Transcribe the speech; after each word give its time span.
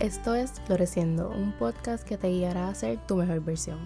Esto 0.00 0.36
es 0.36 0.52
Floreciendo, 0.64 1.28
un 1.28 1.50
podcast 1.50 2.06
que 2.06 2.16
te 2.16 2.28
guiará 2.28 2.68
a 2.68 2.74
ser 2.76 3.04
tu 3.08 3.16
mejor 3.16 3.40
versión. 3.40 3.78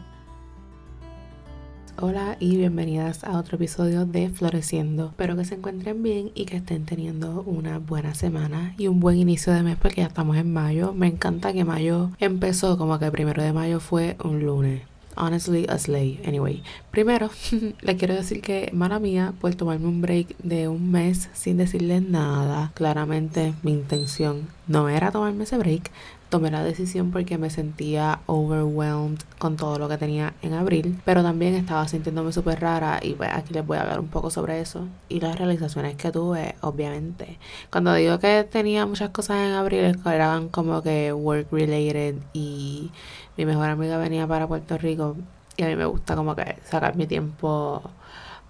Hola 1.98 2.36
y 2.38 2.58
bienvenidas 2.58 3.24
a 3.24 3.38
otro 3.38 3.56
episodio 3.56 4.04
de 4.04 4.28
Floreciendo. 4.28 5.06
Espero 5.06 5.38
que 5.38 5.46
se 5.46 5.54
encuentren 5.54 6.02
bien 6.02 6.30
y 6.34 6.44
que 6.44 6.58
estén 6.58 6.84
teniendo 6.84 7.42
una 7.46 7.78
buena 7.78 8.12
semana 8.12 8.74
y 8.76 8.88
un 8.88 9.00
buen 9.00 9.16
inicio 9.16 9.54
de 9.54 9.62
mes 9.62 9.78
porque 9.80 10.02
ya 10.02 10.08
estamos 10.08 10.36
en 10.36 10.52
mayo. 10.52 10.92
Me 10.92 11.06
encanta 11.06 11.54
que 11.54 11.64
mayo 11.64 12.10
empezó 12.18 12.76
como 12.76 12.98
que 12.98 13.06
el 13.06 13.12
primero 13.12 13.42
de 13.42 13.54
mayo 13.54 13.80
fue 13.80 14.18
un 14.22 14.44
lunes. 14.44 14.82
Honestly, 15.16 15.66
a 15.68 15.78
slay. 15.78 16.20
Anyway, 16.26 16.62
primero, 16.90 17.30
le 17.80 17.96
quiero 17.96 18.14
decir 18.14 18.40
que, 18.40 18.70
mala 18.72 18.98
mía, 18.98 19.34
por 19.40 19.54
tomarme 19.54 19.86
un 19.86 20.00
break 20.00 20.36
de 20.38 20.68
un 20.68 20.90
mes 20.90 21.28
sin 21.32 21.56
decirle 21.58 22.00
nada. 22.00 22.72
Claramente, 22.74 23.54
mi 23.62 23.72
intención 23.72 24.48
no 24.66 24.88
era 24.88 25.10
tomarme 25.10 25.44
ese 25.44 25.58
break. 25.58 25.90
Tomé 26.30 26.50
la 26.50 26.64
decisión 26.64 27.10
porque 27.10 27.36
me 27.36 27.50
sentía 27.50 28.20
overwhelmed 28.24 29.18
con 29.38 29.58
todo 29.58 29.78
lo 29.78 29.86
que 29.86 29.98
tenía 29.98 30.32
en 30.40 30.54
abril, 30.54 30.98
pero 31.04 31.22
también 31.22 31.54
estaba 31.54 31.86
sintiéndome 31.86 32.32
súper 32.32 32.58
rara 32.58 33.00
y 33.02 33.12
pues 33.12 33.28
aquí 33.34 33.52
les 33.52 33.66
voy 33.66 33.76
a 33.76 33.82
hablar 33.82 34.00
un 34.00 34.08
poco 34.08 34.30
sobre 34.30 34.58
eso 34.58 34.88
y 35.10 35.20
las 35.20 35.36
realizaciones 35.36 35.94
que 35.96 36.10
tuve, 36.10 36.54
obviamente. 36.62 37.38
Cuando 37.70 37.92
digo 37.92 38.18
que 38.18 38.48
tenía 38.50 38.86
muchas 38.86 39.10
cosas 39.10 39.46
en 39.46 39.52
abril, 39.52 39.94
eran 40.06 40.48
como 40.48 40.82
que 40.82 41.12
work 41.12 41.48
related 41.52 42.14
y 42.32 42.90
mi 43.36 43.46
mejor 43.46 43.68
amiga 43.70 43.98
venía 43.98 44.26
para 44.26 44.46
Puerto 44.46 44.78
Rico 44.78 45.16
y 45.56 45.62
a 45.62 45.66
mí 45.66 45.76
me 45.76 45.84
gusta 45.86 46.16
como 46.16 46.34
que 46.34 46.56
sacar 46.64 46.96
mi 46.96 47.06
tiempo 47.06 47.82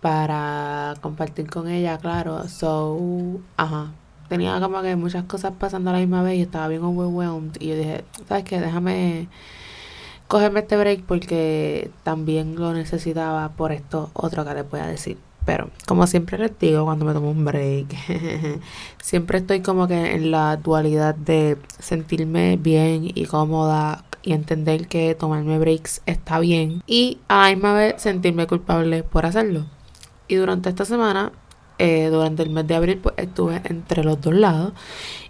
para 0.00 0.94
compartir 1.00 1.48
con 1.48 1.68
ella, 1.68 1.98
claro. 1.98 2.48
So, 2.48 3.40
ajá. 3.56 3.92
Tenía 4.28 4.58
como 4.60 4.82
que 4.82 4.96
muchas 4.96 5.24
cosas 5.24 5.52
pasando 5.58 5.90
a 5.90 5.92
la 5.94 5.98
misma 6.00 6.22
vez 6.22 6.38
y 6.38 6.42
estaba 6.42 6.68
bien 6.68 6.82
overwhelmed. 6.82 7.60
Y 7.60 7.68
yo 7.68 7.76
dije, 7.76 8.04
¿sabes 8.28 8.44
qué? 8.44 8.60
Déjame 8.60 9.28
cogerme 10.26 10.60
este 10.60 10.76
break 10.76 11.02
porque 11.04 11.90
también 12.02 12.56
lo 12.56 12.72
necesitaba 12.72 13.50
por 13.50 13.72
esto 13.72 14.10
otro 14.14 14.44
que 14.44 14.54
les 14.54 14.70
voy 14.70 14.80
a 14.80 14.86
decir. 14.86 15.18
Pero, 15.44 15.70
como 15.86 16.06
siempre 16.06 16.38
les 16.38 16.58
digo 16.58 16.84
cuando 16.84 17.04
me 17.04 17.12
tomo 17.12 17.30
un 17.30 17.44
break, 17.44 17.88
siempre 19.02 19.38
estoy 19.38 19.60
como 19.60 19.86
que 19.88 20.14
en 20.14 20.30
la 20.30 20.56
dualidad 20.56 21.14
de 21.14 21.58
sentirme 21.78 22.56
bien 22.56 23.10
y 23.14 23.26
cómoda 23.26 24.04
y 24.22 24.32
entender 24.32 24.88
que 24.88 25.14
tomarme 25.14 25.58
breaks 25.58 26.02
está 26.06 26.38
bien 26.38 26.82
y 26.86 27.18
a 27.28 27.42
la 27.48 27.54
misma 27.54 27.74
vez 27.74 28.02
sentirme 28.02 28.46
culpable 28.46 29.02
por 29.02 29.26
hacerlo. 29.26 29.66
Y 30.28 30.36
durante 30.36 30.68
esta 30.68 30.84
semana 30.84 31.32
eh, 31.78 32.08
durante 32.10 32.42
el 32.42 32.50
mes 32.50 32.66
de 32.66 32.74
abril 32.74 32.98
pues 33.02 33.14
estuve 33.18 33.60
entre 33.64 34.04
los 34.04 34.20
dos 34.20 34.34
lados 34.34 34.72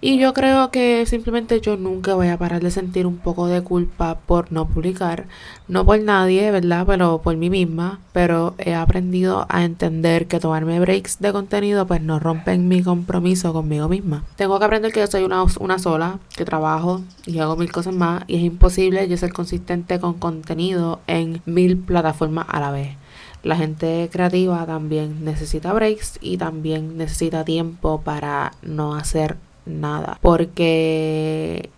y 0.00 0.18
yo 0.18 0.34
creo 0.34 0.70
que 0.72 1.06
simplemente 1.06 1.60
yo 1.60 1.76
nunca 1.76 2.14
voy 2.14 2.26
a 2.26 2.36
parar 2.36 2.60
de 2.60 2.72
sentir 2.72 3.06
un 3.06 3.18
poco 3.18 3.46
de 3.46 3.62
culpa 3.62 4.18
por 4.26 4.50
no 4.50 4.66
publicar, 4.66 5.26
no 5.68 5.86
por 5.86 6.00
nadie, 6.00 6.50
¿verdad? 6.50 6.84
Pero 6.86 7.22
por 7.22 7.36
mí 7.36 7.50
misma, 7.50 8.00
pero 8.12 8.56
he 8.58 8.74
aprendido 8.74 9.46
a 9.48 9.64
entender 9.64 10.26
que 10.26 10.40
tomarme 10.40 10.80
breaks 10.80 11.20
de 11.20 11.32
contenido 11.32 11.86
pues 11.86 12.02
no 12.02 12.18
rompen 12.18 12.66
mi 12.66 12.82
compromiso 12.82 13.52
conmigo 13.52 13.88
misma. 13.88 14.24
Tengo 14.34 14.58
que 14.58 14.64
aprender 14.64 14.92
que 14.92 15.00
yo 15.00 15.06
soy 15.06 15.22
una, 15.22 15.44
una 15.60 15.78
sola, 15.78 16.18
que 16.36 16.44
trabajo 16.44 17.02
y 17.24 17.38
hago 17.38 17.56
mil 17.56 17.70
cosas 17.70 17.94
más 17.94 18.24
y 18.26 18.36
es 18.36 18.42
imposible 18.42 19.08
yo 19.08 19.16
ser 19.16 19.32
consistente 19.32 20.00
con 20.00 20.14
contenido 20.14 21.00
en 21.06 21.42
mil 21.46 21.78
plataformas 21.78 22.46
a 22.48 22.58
la 22.58 22.72
vez. 22.72 23.01
La 23.42 23.56
gente 23.56 24.08
creativa 24.12 24.64
también 24.66 25.24
necesita 25.24 25.72
breaks 25.72 26.18
y 26.20 26.36
también 26.36 26.96
necesita 26.96 27.44
tiempo 27.44 28.00
para 28.02 28.52
no 28.62 28.94
hacer 28.94 29.36
nada. 29.66 30.18
Porque 30.20 31.70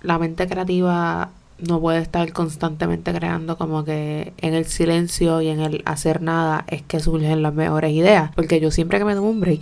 la 0.00 0.18
mente 0.18 0.48
creativa 0.48 1.30
no 1.58 1.80
puede 1.80 2.00
estar 2.00 2.32
constantemente 2.32 3.12
creando 3.12 3.56
como 3.56 3.84
que 3.84 4.32
en 4.38 4.54
el 4.54 4.64
silencio 4.64 5.40
y 5.42 5.48
en 5.48 5.60
el 5.60 5.82
hacer 5.84 6.22
nada 6.22 6.64
es 6.66 6.82
que 6.82 6.98
surgen 7.00 7.42
las 7.42 7.54
mejores 7.54 7.92
ideas. 7.92 8.32
Porque 8.34 8.60
yo 8.60 8.70
siempre 8.70 8.98
que 8.98 9.04
me 9.04 9.14
tomo 9.14 9.30
un 9.30 9.40
break 9.40 9.60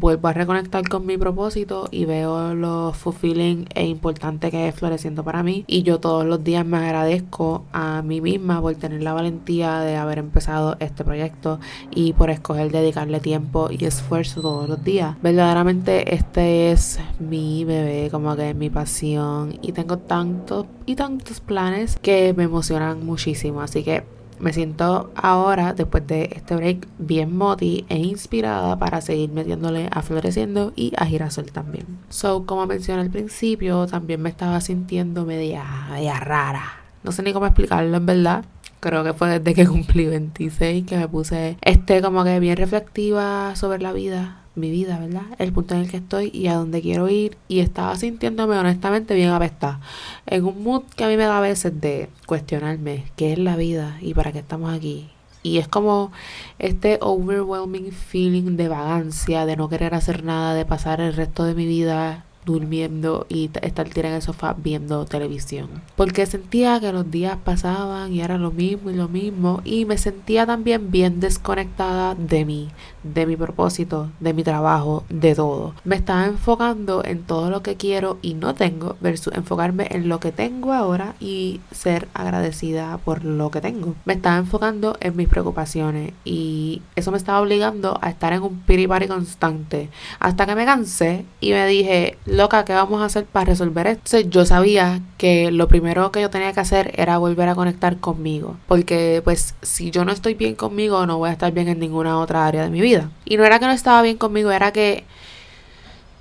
vuelvo 0.00 0.28
a 0.28 0.32
reconectar 0.32 0.88
con 0.88 1.04
mi 1.04 1.18
propósito 1.18 1.86
y 1.90 2.06
veo 2.06 2.54
lo 2.54 2.92
fulfilling 2.92 3.68
e 3.74 3.86
importante 3.86 4.50
que 4.50 4.66
es 4.66 4.74
floreciendo 4.74 5.22
para 5.22 5.42
mí. 5.42 5.64
Y 5.66 5.82
yo 5.82 6.00
todos 6.00 6.24
los 6.24 6.42
días 6.42 6.64
me 6.64 6.78
agradezco 6.78 7.64
a 7.72 8.02
mí 8.02 8.20
misma 8.20 8.60
por 8.60 8.74
tener 8.76 9.02
la 9.02 9.12
valentía 9.12 9.80
de 9.80 9.96
haber 9.96 10.18
empezado 10.18 10.76
este 10.80 11.04
proyecto 11.04 11.60
y 11.94 12.14
por 12.14 12.30
escoger 12.30 12.72
dedicarle 12.72 13.20
tiempo 13.20 13.68
y 13.70 13.84
esfuerzo 13.84 14.40
todos 14.40 14.68
los 14.68 14.82
días. 14.82 15.16
Verdaderamente 15.22 16.14
este 16.14 16.72
es 16.72 16.98
mi 17.18 17.64
bebé, 17.64 18.08
como 18.10 18.34
que 18.36 18.54
mi 18.54 18.70
pasión 18.70 19.58
y 19.60 19.72
tengo 19.72 19.98
tantos 19.98 20.66
y 20.86 20.96
tantos 20.96 21.40
planes 21.40 21.98
que 22.00 22.32
me 22.34 22.44
emocionan 22.44 23.04
muchísimo. 23.04 23.60
Así 23.60 23.82
que 23.82 24.19
me 24.40 24.52
siento 24.52 25.10
ahora, 25.14 25.74
después 25.74 26.06
de 26.06 26.30
este 26.34 26.56
break, 26.56 26.88
bien 26.98 27.36
moti 27.36 27.84
e 27.88 27.98
inspirada 27.98 28.78
para 28.78 29.00
seguir 29.00 29.30
metiéndole 29.30 29.88
a 29.92 30.02
Floreciendo 30.02 30.72
y 30.74 30.92
a 30.96 31.06
Girasol 31.06 31.52
también. 31.52 31.86
So, 32.08 32.46
como 32.46 32.66
mencioné 32.66 33.02
al 33.02 33.10
principio, 33.10 33.86
también 33.86 34.22
me 34.22 34.30
estaba 34.30 34.60
sintiendo 34.60 35.24
media, 35.24 35.64
media 35.90 36.18
rara. 36.18 36.80
No 37.02 37.12
sé 37.12 37.22
ni 37.22 37.32
cómo 37.32 37.46
explicarlo 37.46 37.96
en 37.96 38.06
verdad. 38.06 38.44
Creo 38.80 39.04
que 39.04 39.12
fue 39.12 39.38
desde 39.38 39.54
que 39.54 39.66
cumplí 39.68 40.06
26 40.06 40.86
que 40.86 40.96
me 40.96 41.08
puse 41.08 41.58
este 41.60 42.00
como 42.00 42.24
que 42.24 42.40
bien 42.40 42.56
reflectiva 42.56 43.54
sobre 43.54 43.80
la 43.80 43.92
vida 43.92 44.39
mi 44.54 44.70
vida, 44.70 44.98
¿verdad? 44.98 45.22
El 45.38 45.52
punto 45.52 45.74
en 45.74 45.82
el 45.82 45.90
que 45.90 45.98
estoy 45.98 46.30
y 46.32 46.48
a 46.48 46.54
dónde 46.54 46.82
quiero 46.82 47.08
ir. 47.08 47.36
Y 47.48 47.60
estaba 47.60 47.96
sintiéndome 47.96 48.58
honestamente 48.58 49.14
bien 49.14 49.30
apestada. 49.30 49.80
En 50.26 50.44
un 50.44 50.62
mood 50.62 50.82
que 50.96 51.04
a 51.04 51.08
mí 51.08 51.16
me 51.16 51.24
da 51.24 51.38
a 51.38 51.40
veces 51.40 51.80
de 51.80 52.08
cuestionarme 52.26 53.04
qué 53.16 53.32
es 53.32 53.38
la 53.38 53.56
vida 53.56 53.98
y 54.00 54.14
para 54.14 54.32
qué 54.32 54.40
estamos 54.40 54.72
aquí. 54.72 55.10
Y 55.42 55.58
es 55.58 55.68
como 55.68 56.12
este 56.58 56.98
overwhelming 57.00 57.92
feeling 57.92 58.56
de 58.56 58.68
vagancia, 58.68 59.46
de 59.46 59.56
no 59.56 59.68
querer 59.68 59.94
hacer 59.94 60.22
nada, 60.22 60.54
de 60.54 60.66
pasar 60.66 61.00
el 61.00 61.14
resto 61.14 61.44
de 61.44 61.54
mi 61.54 61.66
vida 61.66 62.24
durmiendo 62.44 63.26
y 63.28 63.50
estar 63.62 63.88
tirada 63.88 64.14
en 64.14 64.16
el 64.16 64.22
sofá 64.22 64.54
viendo 64.56 65.04
televisión. 65.04 65.68
Porque 65.96 66.26
sentía 66.26 66.80
que 66.80 66.92
los 66.92 67.10
días 67.10 67.36
pasaban 67.44 68.12
y 68.12 68.20
era 68.20 68.38
lo 68.38 68.50
mismo 68.50 68.90
y 68.90 68.94
lo 68.94 69.08
mismo. 69.08 69.60
Y 69.64 69.84
me 69.84 69.98
sentía 69.98 70.46
también 70.46 70.90
bien 70.90 71.20
desconectada 71.20 72.14
de 72.14 72.44
mí, 72.44 72.68
de 73.02 73.26
mi 73.26 73.36
propósito, 73.36 74.10
de 74.20 74.32
mi 74.34 74.42
trabajo, 74.42 75.04
de 75.08 75.34
todo. 75.34 75.74
Me 75.84 75.96
estaba 75.96 76.26
enfocando 76.26 77.04
en 77.04 77.22
todo 77.22 77.50
lo 77.50 77.62
que 77.62 77.76
quiero 77.76 78.18
y 78.22 78.34
no 78.34 78.54
tengo 78.54 78.96
versus 79.00 79.34
enfocarme 79.34 79.88
en 79.90 80.08
lo 80.08 80.20
que 80.20 80.32
tengo 80.32 80.72
ahora 80.72 81.14
y 81.20 81.60
ser 81.70 82.08
agradecida 82.14 82.98
por 82.98 83.24
lo 83.24 83.50
que 83.50 83.60
tengo. 83.60 83.94
Me 84.04 84.14
estaba 84.14 84.38
enfocando 84.38 84.96
en 85.00 85.16
mis 85.16 85.28
preocupaciones 85.28 86.12
y 86.24 86.82
eso 86.96 87.10
me 87.10 87.18
estaba 87.18 87.40
obligando 87.40 87.98
a 88.02 88.10
estar 88.10 88.32
en 88.32 88.42
un 88.42 88.60
piripari 88.60 89.06
constante 89.06 89.90
hasta 90.18 90.46
que 90.46 90.54
me 90.54 90.64
cansé 90.64 91.24
y 91.40 91.50
me 91.52 91.66
dije 91.66 92.18
loca, 92.30 92.64
¿qué 92.64 92.72
vamos 92.72 93.02
a 93.02 93.06
hacer 93.06 93.24
para 93.24 93.46
resolver 93.46 93.86
esto? 93.86 94.20
yo 94.20 94.46
sabía 94.46 95.00
que 95.18 95.50
lo 95.50 95.68
primero 95.68 96.10
que 96.12 96.20
yo 96.20 96.30
tenía 96.30 96.52
que 96.52 96.60
hacer 96.60 96.92
era 96.96 97.18
volver 97.18 97.48
a 97.48 97.54
conectar 97.54 97.98
conmigo. 97.98 98.56
Porque 98.66 99.20
pues 99.24 99.54
si 99.62 99.90
yo 99.90 100.04
no 100.04 100.12
estoy 100.12 100.34
bien 100.34 100.54
conmigo, 100.54 101.06
no 101.06 101.18
voy 101.18 101.30
a 101.30 101.32
estar 101.32 101.52
bien 101.52 101.68
en 101.68 101.78
ninguna 101.78 102.18
otra 102.18 102.46
área 102.46 102.62
de 102.62 102.70
mi 102.70 102.80
vida. 102.80 103.10
Y 103.24 103.36
no 103.36 103.44
era 103.44 103.58
que 103.58 103.66
no 103.66 103.72
estaba 103.72 104.02
bien 104.02 104.16
conmigo, 104.16 104.50
era 104.50 104.72
que 104.72 105.04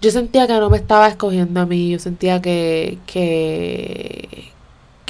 yo 0.02 0.12
sentía 0.12 0.48
que 0.48 0.54
no 0.54 0.70
me 0.70 0.78
estaba 0.78 1.08
escogiendo 1.08 1.60
a 1.62 1.66
mí. 1.66 1.92
Yo 1.92 2.00
sentía 2.00 2.42
que, 2.42 2.98
que, 3.06 4.52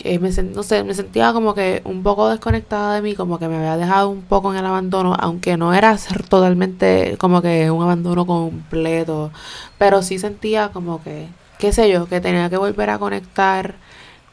que 0.02 0.20
me, 0.20 0.30
no 0.30 0.64
sé, 0.64 0.84
me 0.84 0.94
sentía 0.94 1.34
como 1.34 1.54
que 1.54 1.82
un 1.86 2.04
poco 2.04 2.30
desconectada 2.30 2.96
de 2.96 3.02
mí, 3.02 3.16
como 3.16 3.40
que 3.40 3.48
me 3.48 3.58
había 3.58 3.78
dejado 3.78 4.10
un 4.10 4.22
poco 4.24 4.52
en 4.52 4.60
el 4.60 4.66
abandono, 4.66 5.16
aunque 5.20 5.58
no 5.58 5.74
era 5.74 5.98
totalmente 6.30 7.18
como 7.20 7.42
que 7.42 7.70
un 7.72 7.84
abandono 7.84 8.26
completo, 8.26 9.32
pero 9.78 10.02
sí 10.02 10.20
sentía 10.20 10.70
como 10.70 11.04
que, 11.04 11.28
qué 11.58 11.74
sé 11.74 11.90
yo, 11.92 12.08
que 12.08 12.22
tenía 12.22 12.50
que 12.50 12.58
volver 12.58 12.90
a 12.90 13.00
conectar 13.00 13.76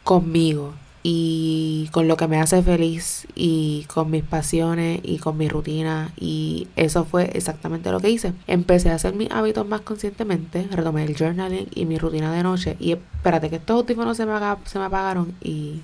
conmigo 0.05 0.75
y 1.02 1.88
con 1.93 2.08
lo 2.08 2.16
que 2.16 2.26
me 2.26 2.40
hace 2.40 2.62
feliz 2.62 3.26
y 3.34 3.84
con 3.84 4.10
mis 4.10 4.25
pasiones 4.25 5.00
y 5.02 5.19
con 5.19 5.37
mi 5.37 5.48
rutina 5.48 6.12
y 6.16 6.69
eso 6.76 7.04
fue 7.04 7.31
exactamente 7.34 7.90
lo 7.90 8.00
que 8.00 8.10
hice. 8.10 8.32
Empecé 8.46 8.90
a 8.90 8.94
hacer 8.96 9.14
mis 9.14 9.31
hábitos 9.31 9.66
más 9.66 9.82
conscientemente, 9.82 10.66
retomé 10.70 11.04
el 11.04 11.16
journaling 11.16 11.69
y 11.75 11.87
mi 11.87 11.98
rutina 11.98 12.32
de 12.32 12.43
noche 12.43 12.76
y 12.81 12.93
espérate 12.93 13.50
que 13.50 13.56
estos 13.56 13.78
últimos 13.78 14.16
se 14.16 14.26
me, 14.26 14.32
se 14.64 14.78
me 14.78 14.84
apagaron 14.84 15.34
y 15.40 15.81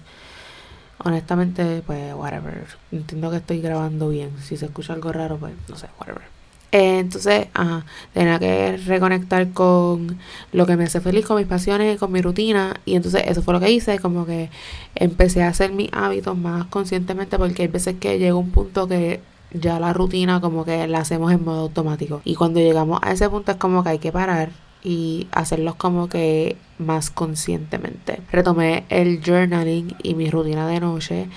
honestamente 0.99 1.83
pues 1.87 2.15
whatever. 2.15 2.67
Entiendo 2.91 3.31
que 3.31 3.37
estoy 3.37 3.61
grabando 3.61 4.09
bien. 4.09 4.31
Si 4.43 4.57
se 4.57 4.67
escucha 4.67 4.93
algo 4.93 5.13
raro 5.13 5.37
pues 5.37 5.55
no 5.69 5.77
sé, 5.77 5.89
whatever. 5.99 6.42
Entonces, 6.73 7.49
ajá, 7.53 7.85
tenía 8.15 8.39
que 8.39 8.79
reconectar 8.79 9.53
con 9.53 10.19
lo 10.53 10.67
que 10.67 10.77
me 10.77 10.85
hace 10.85 11.03
feliz, 11.03 11.27
con 11.27 11.37
mis 11.37 11.47
pasiones, 11.47 11.99
con 11.99 12.11
mi 12.11 12.23
rutina. 12.23 12.81
Y 12.87 12.97
entonces 12.97 13.25
eso 13.27 13.43
fue 13.43 13.53
lo 13.53 13.61
que 13.61 13.71
hice, 13.71 13.99
como 13.99 14.25
que 14.25 14.49
empecé 14.95 15.43
a 15.43 15.49
hacer 15.49 15.73
mis 15.73 15.91
hábitos 15.93 16.37
más 16.37 16.65
conscientemente 16.67 17.39
porque 17.39 17.63
hay 17.63 17.69
veces 17.69 17.97
que 18.01 18.19
llega 18.19 18.35
un 18.35 18.51
punto 18.51 18.89
que 18.89 19.21
ya 19.53 19.79
la 19.79 19.93
rutina 19.93 20.41
como 20.41 20.65
que 20.65 20.87
la 20.89 21.01
hacemos 21.01 21.31
en 21.31 21.45
modo 21.45 21.61
automático. 21.61 22.23
Y 22.25 22.37
cuando 22.37 22.61
llegamos 22.61 23.01
a 23.03 23.13
ese 23.13 23.29
punto 23.29 23.53
es 23.53 23.59
como 23.59 23.85
que 23.85 23.91
hay 23.91 23.99
que 23.99 24.11
parar 24.11 24.51
y 24.83 25.29
hacerlos 25.31 25.75
como 25.75 26.09
que 26.09 26.57
más 26.79 27.11
conscientemente. 27.11 28.21
Retomé 28.33 28.85
el 28.89 29.21
journaling 29.23 29.95
y 30.03 30.15
mi 30.15 30.31
rutina 30.31 30.67
de 30.67 30.81
noche. 30.81 31.29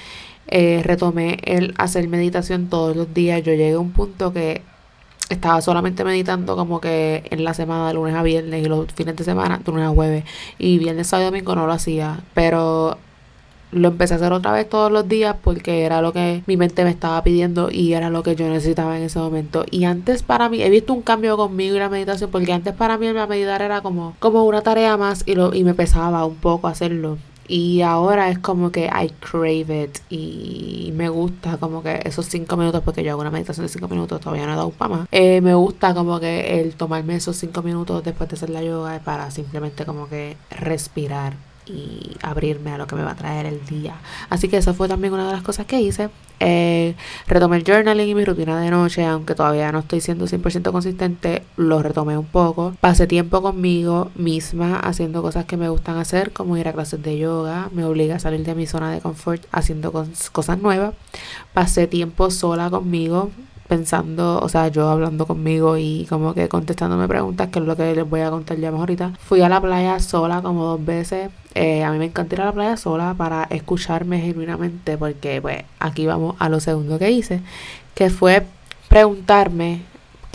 Eh, 0.47 0.81
retomé 0.83 1.39
el 1.43 1.73
hacer 1.77 2.07
meditación 2.07 2.69
todos 2.69 2.95
los 2.95 3.13
días. 3.13 3.43
Yo 3.43 3.51
llegué 3.51 3.73
a 3.73 3.79
un 3.79 3.91
punto 3.91 4.31
que 4.31 4.61
estaba 5.29 5.61
solamente 5.61 6.03
meditando 6.03 6.55
como 6.55 6.79
que 6.79 7.23
en 7.29 7.43
la 7.43 7.53
semana 7.53 7.87
de 7.87 7.93
lunes 7.95 8.15
a 8.15 8.23
viernes 8.23 8.63
y 8.63 8.69
los 8.69 8.91
fines 8.93 9.15
de 9.15 9.23
semana 9.23 9.57
de 9.57 9.71
lunes 9.71 9.87
a 9.87 9.89
jueves 9.89 10.23
y 10.59 10.77
viernes 10.77 11.07
sábado 11.07 11.29
y 11.29 11.31
domingo 11.31 11.55
no 11.55 11.65
lo 11.65 11.73
hacía 11.73 12.19
pero 12.33 12.97
lo 13.75 13.89
empecé 13.89 14.13
a 14.13 14.17
hacer 14.17 14.31
otra 14.31 14.53
vez 14.53 14.69
todos 14.69 14.91
los 14.91 15.07
días 15.07 15.35
porque 15.43 15.83
era 15.83 16.01
lo 16.01 16.13
que 16.13 16.43
mi 16.47 16.55
mente 16.55 16.83
me 16.83 16.89
estaba 16.89 17.21
pidiendo 17.23 17.69
y 17.69 17.93
era 17.93 18.09
lo 18.09 18.23
que 18.23 18.35
yo 18.35 18.47
necesitaba 18.47 18.97
en 18.97 19.03
ese 19.03 19.19
momento. 19.19 19.65
Y 19.69 19.83
antes 19.83 20.23
para 20.23 20.47
mí, 20.47 20.61
he 20.61 20.69
visto 20.69 20.93
un 20.93 21.01
cambio 21.01 21.35
conmigo 21.35 21.75
y 21.75 21.79
la 21.79 21.89
meditación 21.89 22.31
porque 22.31 22.53
antes 22.53 22.73
para 22.73 22.97
mí 22.97 23.11
la 23.11 23.27
meditar 23.27 23.61
era 23.61 23.81
como, 23.81 24.15
como 24.19 24.45
una 24.45 24.61
tarea 24.61 24.95
más 24.95 25.23
y, 25.25 25.35
lo, 25.35 25.53
y 25.53 25.63
me 25.65 25.73
pesaba 25.73 26.25
un 26.25 26.35
poco 26.35 26.67
hacerlo. 26.67 27.17
Y 27.47 27.81
ahora 27.81 28.29
es 28.29 28.39
como 28.39 28.71
que 28.71 28.85
I 28.85 29.09
crave 29.19 29.83
it 29.83 29.99
y 30.09 30.91
me 30.95 31.09
gusta 31.09 31.57
como 31.57 31.83
que 31.83 32.01
esos 32.03 32.25
cinco 32.25 32.57
minutos, 32.57 32.81
porque 32.83 33.03
yo 33.03 33.11
hago 33.11 33.21
una 33.21 33.31
meditación 33.31 33.65
de 33.65 33.71
cinco 33.71 33.87
minutos, 33.87 34.19
todavía 34.19 34.45
no 34.45 34.53
he 34.53 34.55
dado 34.55 34.67
un 34.67 34.73
pa 34.73 34.87
más. 34.87 35.07
Eh, 35.11 35.41
me 35.41 35.53
gusta 35.53 35.93
como 35.93 36.19
que 36.19 36.61
el 36.61 36.75
tomarme 36.75 37.15
esos 37.15 37.35
cinco 37.35 37.61
minutos 37.61 38.03
después 38.03 38.29
de 38.29 38.35
hacer 38.35 38.49
la 38.49 38.63
yoga 38.63 38.99
para 39.03 39.29
simplemente 39.31 39.85
como 39.85 40.09
que 40.09 40.37
respirar 40.49 41.33
y 41.65 42.15
abrirme 42.21 42.71
a 42.71 42.77
lo 42.77 42.87
que 42.87 42.95
me 42.95 43.03
va 43.03 43.11
a 43.11 43.15
traer 43.15 43.45
el 43.45 43.65
día. 43.65 43.95
Así 44.29 44.47
que 44.47 44.57
eso 44.57 44.73
fue 44.73 44.87
también 44.87 45.13
una 45.13 45.27
de 45.27 45.33
las 45.33 45.43
cosas 45.43 45.65
que 45.65 45.79
hice. 45.81 46.09
Eh, 46.39 46.95
retomé 47.27 47.57
el 47.57 47.63
journaling 47.63 48.09
y 48.09 48.15
mi 48.15 48.25
rutina 48.25 48.59
de 48.59 48.69
noche, 48.69 49.05
aunque 49.05 49.35
todavía 49.35 49.71
no 49.71 49.79
estoy 49.79 50.01
siendo 50.01 50.25
100% 50.25 50.71
consistente, 50.71 51.43
lo 51.55 51.81
retomé 51.81 52.17
un 52.17 52.25
poco. 52.25 52.73
Pasé 52.81 53.07
tiempo 53.07 53.41
conmigo 53.41 54.11
misma 54.15 54.79
haciendo 54.79 55.21
cosas 55.21 55.45
que 55.45 55.57
me 55.57 55.69
gustan 55.69 55.97
hacer, 55.97 56.31
como 56.31 56.57
ir 56.57 56.67
a 56.67 56.73
clases 56.73 57.01
de 57.01 57.17
yoga, 57.17 57.69
me 57.71 57.85
obliga 57.85 58.15
a 58.15 58.19
salir 58.19 58.45
de 58.45 58.55
mi 58.55 58.67
zona 58.67 58.91
de 58.91 59.01
confort 59.01 59.45
haciendo 59.51 59.91
cosas 59.91 60.59
nuevas. 60.59 60.93
Pasé 61.53 61.87
tiempo 61.87 62.29
sola 62.31 62.69
conmigo, 62.69 63.31
pensando, 63.67 64.39
o 64.39 64.49
sea, 64.49 64.67
yo 64.67 64.87
hablando 64.89 65.25
conmigo 65.25 65.77
y 65.77 66.05
como 66.07 66.33
que 66.33 66.47
contestándome 66.47 67.07
preguntas, 67.07 67.49
que 67.49 67.59
es 67.59 67.65
lo 67.65 67.75
que 67.75 67.95
les 67.95 68.07
voy 68.07 68.21
a 68.21 68.29
contar 68.29 68.57
ya 68.57 68.71
más 68.71 68.79
ahorita. 68.79 69.13
Fui 69.19 69.41
a 69.41 69.49
la 69.49 69.59
playa 69.61 69.99
sola 69.99 70.41
como 70.41 70.65
dos 70.65 70.85
veces. 70.85 71.29
Eh, 71.55 71.83
a 71.83 71.91
mí 71.91 71.97
me 71.97 72.05
encanta 72.05 72.35
ir 72.35 72.41
a 72.41 72.45
la 72.45 72.51
playa 72.51 72.77
sola 72.77 73.15
para 73.17 73.43
escucharme 73.45 74.19
genuinamente 74.19 74.97
porque 74.97 75.41
pues 75.41 75.63
aquí 75.79 76.05
vamos 76.05 76.35
a 76.39 76.49
lo 76.49 76.59
segundo 76.59 76.99
que 76.99 77.11
hice, 77.11 77.41
que 77.93 78.09
fue 78.09 78.45
preguntarme 78.89 79.81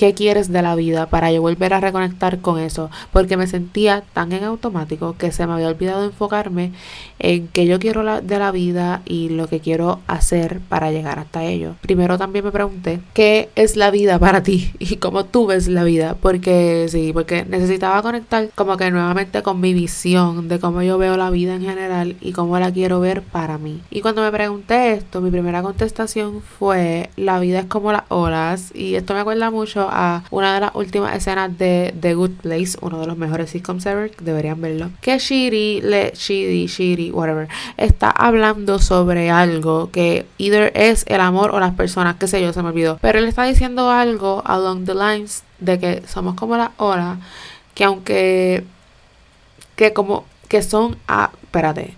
qué 0.01 0.15
quieres 0.15 0.51
de 0.51 0.63
la 0.63 0.77
vida 0.77 1.11
para 1.11 1.31
yo 1.31 1.43
volver 1.43 1.75
a 1.75 1.81
reconectar 1.81 2.41
con 2.41 2.59
eso, 2.59 2.89
porque 3.13 3.37
me 3.37 3.47
sentía 3.47 4.03
tan 4.15 4.33
en 4.33 4.45
automático 4.45 5.15
que 5.19 5.31
se 5.31 5.47
me 5.47 5.53
había 5.53 5.69
olvidado 5.69 6.07
enfocarme 6.07 6.73
en 7.19 7.49
qué 7.49 7.67
yo 7.67 7.79
quiero 7.79 8.23
de 8.23 8.39
la 8.39 8.51
vida 8.51 9.03
y 9.05 9.29
lo 9.29 9.47
que 9.47 9.61
quiero 9.61 10.01
hacer 10.07 10.61
para 10.71 10.91
llegar 10.91 11.19
hasta 11.19 11.45
ello. 11.45 11.75
Primero 11.83 12.17
también 12.17 12.47
me 12.47 12.51
pregunté 12.51 13.01
qué 13.13 13.51
es 13.57 13.77
la 13.77 13.91
vida 13.91 14.19
para 14.19 14.43
ti 14.43 14.73
y 14.79 14.97
cómo 14.97 15.27
tú 15.27 15.47
ves 15.47 15.69
la 15.69 15.85
vida, 15.85 16.17
porque 16.19 16.87
sí, 16.89 17.11
porque 17.13 17.45
necesitaba 17.45 18.01
conectar 18.01 18.49
como 18.55 18.79
que 18.79 18.91
nuevamente 18.91 19.43
con 19.43 19.61
mi 19.61 19.75
visión 19.75 20.49
de 20.49 20.59
cómo 20.61 20.81
yo 20.81 20.97
veo 20.97 21.19
la 21.19 21.29
vida 21.29 21.55
en 21.57 21.61
general 21.61 22.17
y 22.23 22.33
cómo 22.33 22.59
la 22.59 22.73
quiero 22.73 23.01
ver 23.01 23.21
para 23.21 23.59
mí. 23.59 23.83
Y 23.91 24.01
cuando 24.01 24.23
me 24.23 24.33
pregunté 24.33 24.95
esto, 24.95 25.21
mi 25.21 25.31
primera 25.31 25.61
contestación 25.61 26.41
fue 26.41 27.11
la 27.17 27.39
vida 27.39 27.59
es 27.59 27.67
como 27.67 27.93
las 27.93 28.05
olas 28.09 28.75
y 28.75 28.95
esto 28.95 29.13
me 29.13 29.21
acuerda 29.21 29.51
mucho 29.51 29.90
a 29.91 30.23
una 30.31 30.55
de 30.55 30.61
las 30.61 30.75
últimas 30.75 31.17
escenas 31.17 31.57
de 31.59 31.95
The 32.01 32.15
Good 32.15 32.31
Place, 32.43 32.79
uno 32.81 33.01
de 33.01 33.07
los 33.07 33.17
mejores 33.17 33.51
sitcoms 33.51 33.87
ever, 33.87 34.15
deberían 34.17 34.61
verlo. 34.61 34.91
Que 35.01 35.19
Shiri, 35.19 35.81
le, 35.83 36.13
Shiri, 36.15 36.67
Shiri, 36.67 37.11
whatever, 37.11 37.49
está 37.77 38.11
hablando 38.11 38.79
sobre 38.79 39.31
algo 39.31 39.91
que 39.91 40.27
either 40.39 40.73
es 40.75 41.05
el 41.09 41.21
amor 41.21 41.51
o 41.55 41.61
las 41.61 41.75
personas, 41.75 42.17
qué 42.17 42.27
sé 42.27 42.41
yo, 42.43 42.53
se 42.53 42.63
me 42.63 42.69
olvidó. 42.69 42.99
Pero 43.01 43.19
él 43.19 43.27
está 43.27 43.45
diciendo 43.45 43.91
algo 43.91 44.43
along 44.47 44.85
the 44.85 44.95
lines 44.95 45.43
de 45.59 45.79
que 45.79 46.03
somos 46.07 46.35
como 46.35 46.57
la 46.57 46.73
hora, 46.77 47.19
que 47.75 47.85
aunque, 47.85 48.65
que 49.77 49.93
como, 49.93 50.25
que 50.49 50.63
son, 50.63 50.97
ah, 51.09 51.31
espérate, 51.43 51.95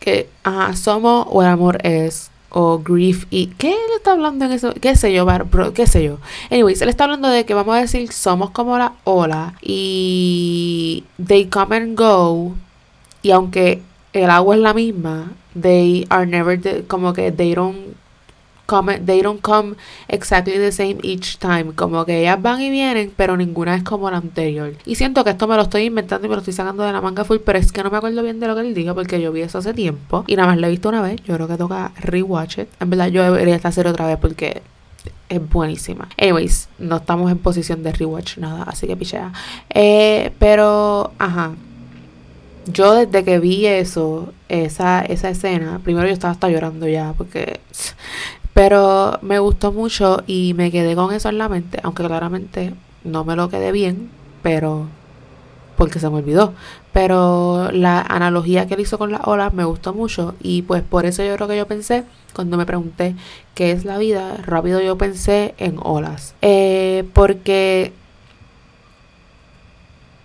que 0.00 0.28
ajá, 0.44 0.76
somos 0.76 1.26
o 1.30 1.42
el 1.42 1.48
amor 1.48 1.78
es 1.82 2.30
o 2.58 2.78
grief 2.78 3.26
y 3.28 3.48
¿qué 3.58 3.68
le 3.68 3.96
está 3.96 4.12
hablando 4.12 4.46
en 4.46 4.52
eso? 4.52 4.72
¿Qué 4.80 4.96
sé 4.96 5.12
yo? 5.12 5.26
Bro, 5.26 5.74
¿Qué 5.74 5.86
sé 5.86 6.02
yo? 6.02 6.16
Anyways, 6.50 6.80
él 6.80 6.88
está 6.88 7.04
hablando 7.04 7.28
de 7.28 7.44
que 7.44 7.52
vamos 7.52 7.76
a 7.76 7.80
decir 7.80 8.10
somos 8.10 8.48
como 8.48 8.78
la 8.78 8.94
ola 9.04 9.52
y 9.60 11.04
they 11.22 11.48
come 11.48 11.76
and 11.76 11.98
go 11.98 12.54
y 13.20 13.32
aunque 13.32 13.82
el 14.14 14.30
agua 14.30 14.54
es 14.54 14.62
la 14.62 14.72
misma, 14.72 15.32
they 15.60 16.06
are 16.08 16.24
never 16.26 16.86
como 16.86 17.12
que 17.12 17.30
they 17.30 17.54
don't 17.54 17.94
come, 18.66 18.98
they 18.98 19.22
don't 19.22 19.40
come 19.40 19.76
exactly 20.08 20.58
the 20.58 20.72
same 20.72 20.98
each 21.02 21.38
time. 21.38 21.72
Como 21.74 22.04
que 22.04 22.20
ellas 22.20 22.40
van 22.40 22.60
y 22.60 22.70
vienen, 22.70 23.12
pero 23.16 23.36
ninguna 23.36 23.74
es 23.74 23.82
como 23.82 24.10
la 24.10 24.18
anterior. 24.18 24.74
Y 24.84 24.96
siento 24.96 25.24
que 25.24 25.30
esto 25.30 25.46
me 25.48 25.56
lo 25.56 25.62
estoy 25.62 25.84
inventando 25.84 26.26
y 26.26 26.28
me 26.28 26.34
lo 26.34 26.40
estoy 26.40 26.54
sacando 26.54 26.82
de 26.82 26.92
la 26.92 27.00
manga 27.00 27.24
full, 27.24 27.38
pero 27.38 27.58
es 27.58 27.72
que 27.72 27.82
no 27.82 27.90
me 27.90 27.96
acuerdo 27.96 28.22
bien 28.22 28.40
de 28.40 28.46
lo 28.46 28.54
que 28.54 28.60
él 28.62 28.74
dijo 28.74 28.94
porque 28.94 29.20
yo 29.20 29.32
vi 29.32 29.40
eso 29.42 29.58
hace 29.58 29.72
tiempo 29.72 30.24
y 30.26 30.36
nada 30.36 30.48
más 30.48 30.58
lo 30.58 30.66
he 30.66 30.70
visto 30.70 30.88
una 30.88 31.02
vez. 31.02 31.22
Yo 31.24 31.34
creo 31.34 31.48
que 31.48 31.56
toca 31.56 31.92
rewatch 32.00 32.58
it. 32.58 32.68
En 32.80 32.90
verdad, 32.90 33.08
yo 33.08 33.22
debería 33.22 33.60
hacer 33.62 33.86
otra 33.86 34.06
vez 34.06 34.18
porque 34.18 34.62
es 35.28 35.50
buenísima. 35.50 36.08
Anyways, 36.18 36.68
no 36.78 36.96
estamos 36.96 37.30
en 37.30 37.38
posición 37.38 37.82
de 37.82 37.92
rewatch 37.92 38.38
nada, 38.38 38.64
así 38.64 38.86
que 38.86 38.96
pichea. 38.96 39.32
Eh, 39.70 40.32
pero, 40.38 41.12
ajá. 41.18 41.52
Yo 42.72 42.94
desde 42.94 43.24
que 43.24 43.38
vi 43.38 43.66
eso, 43.66 44.32
esa, 44.48 45.02
esa 45.02 45.28
escena, 45.28 45.80
primero 45.84 46.08
yo 46.08 46.12
estaba 46.12 46.32
hasta 46.32 46.48
llorando 46.48 46.88
ya, 46.88 47.14
porque 47.16 47.60
pero 48.56 49.18
me 49.20 49.38
gustó 49.38 49.70
mucho 49.70 50.24
y 50.26 50.54
me 50.54 50.70
quedé 50.70 50.96
con 50.96 51.12
eso 51.12 51.28
en 51.28 51.36
la 51.36 51.46
mente, 51.46 51.78
aunque 51.82 52.02
claramente 52.06 52.72
no 53.04 53.22
me 53.22 53.36
lo 53.36 53.50
quedé 53.50 53.70
bien, 53.70 54.08
pero 54.42 54.86
porque 55.76 55.98
se 55.98 56.08
me 56.08 56.16
olvidó. 56.16 56.54
Pero 56.90 57.70
la 57.70 58.00
analogía 58.00 58.66
que 58.66 58.72
él 58.72 58.80
hizo 58.80 58.96
con 58.96 59.12
las 59.12 59.20
olas 59.26 59.52
me 59.52 59.66
gustó 59.66 59.92
mucho 59.92 60.34
y 60.40 60.62
pues 60.62 60.82
por 60.82 61.04
eso 61.04 61.22
yo 61.22 61.36
creo 61.36 61.48
que 61.48 61.56
yo 61.58 61.66
pensé, 61.66 62.04
cuando 62.34 62.56
me 62.56 62.64
pregunté 62.64 63.14
qué 63.54 63.72
es 63.72 63.84
la 63.84 63.98
vida, 63.98 64.38
rápido 64.38 64.80
yo 64.80 64.96
pensé 64.96 65.54
en 65.58 65.76
olas. 65.82 66.34
Eh, 66.40 67.04
porque 67.12 67.92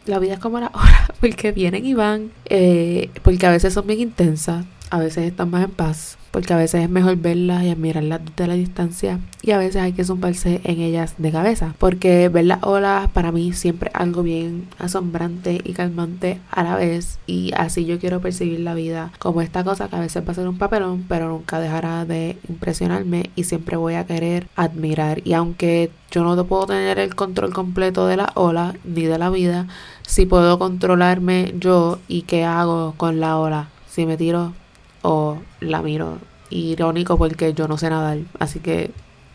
la 0.05 0.19
vida 0.19 0.35
es 0.35 0.39
como 0.39 0.61
las 0.61 0.73
olas, 0.73 1.11
porque 1.19 1.51
vienen 1.51 1.85
y 1.85 1.95
van, 1.95 2.31
eh, 2.45 3.09
porque 3.23 3.45
a 3.45 3.51
veces 3.51 3.73
son 3.73 3.87
bien 3.87 3.99
intensas, 3.99 4.63
a 4.91 4.99
veces 4.99 5.23
están 5.23 5.49
más 5.49 5.63
en 5.63 5.71
paz, 5.71 6.17
porque 6.31 6.53
a 6.53 6.57
veces 6.57 6.83
es 6.83 6.89
mejor 6.89 7.15
verlas 7.15 7.63
y 7.63 7.69
admirarlas 7.69 8.21
desde 8.23 8.47
la 8.47 8.53
distancia 8.53 9.19
y 9.41 9.51
a 9.51 9.57
veces 9.57 9.81
hay 9.81 9.93
que 9.93 10.03
zumbarse 10.03 10.59
en 10.65 10.81
ellas 10.81 11.15
de 11.17 11.31
cabeza, 11.31 11.73
porque 11.79 12.27
ver 12.29 12.45
las 12.45 12.61
olas 12.63 13.09
para 13.09 13.31
mí 13.31 13.53
siempre 13.53 13.89
es 13.89 13.99
algo 13.99 14.21
bien 14.21 14.67
asombrante 14.79 15.61
y 15.63 15.73
calmante 15.73 16.39
a 16.51 16.63
la 16.63 16.75
vez 16.75 17.19
y 17.25 17.53
así 17.55 17.85
yo 17.85 17.99
quiero 17.99 18.19
percibir 18.19 18.59
la 18.59 18.73
vida 18.73 19.11
como 19.17 19.41
esta 19.41 19.63
cosa 19.63 19.87
que 19.87 19.95
a 19.95 20.01
veces 20.01 20.27
va 20.27 20.33
a 20.33 20.35
ser 20.35 20.47
un 20.47 20.57
papelón, 20.57 21.05
pero 21.07 21.29
nunca 21.29 21.61
dejará 21.61 22.03
de 22.05 22.37
impresionarme 22.49 23.29
y 23.35 23.45
siempre 23.45 23.77
voy 23.77 23.95
a 23.95 24.05
querer 24.05 24.47
admirar 24.57 25.25
y 25.25 25.33
aunque 25.33 25.89
yo 26.11 26.23
no 26.23 26.43
puedo 26.43 26.65
tener 26.65 26.99
el 26.99 27.15
control 27.15 27.53
completo 27.53 28.07
de 28.07 28.17
la 28.17 28.33
ola 28.35 28.75
ni 28.83 29.03
de 29.03 29.17
la 29.17 29.29
vida, 29.29 29.67
sí 30.05 30.25
puedo 30.25 30.59
controlarme 30.59 31.53
yo 31.57 31.99
y 32.09 32.23
qué 32.23 32.43
hago 32.43 32.93
con 32.97 33.21
la 33.21 33.37
ola. 33.37 33.69
Si 33.87 34.05
me 34.05 34.17
tiro 34.17 34.53
o 35.01 35.37
la 35.59 35.81
miro. 35.81 36.19
Irónico 36.49 37.17
porque 37.17 37.53
yo 37.53 37.69
no 37.69 37.77
sé 37.77 37.89
nadar, 37.89 38.17
así 38.37 38.59
que 38.59 38.91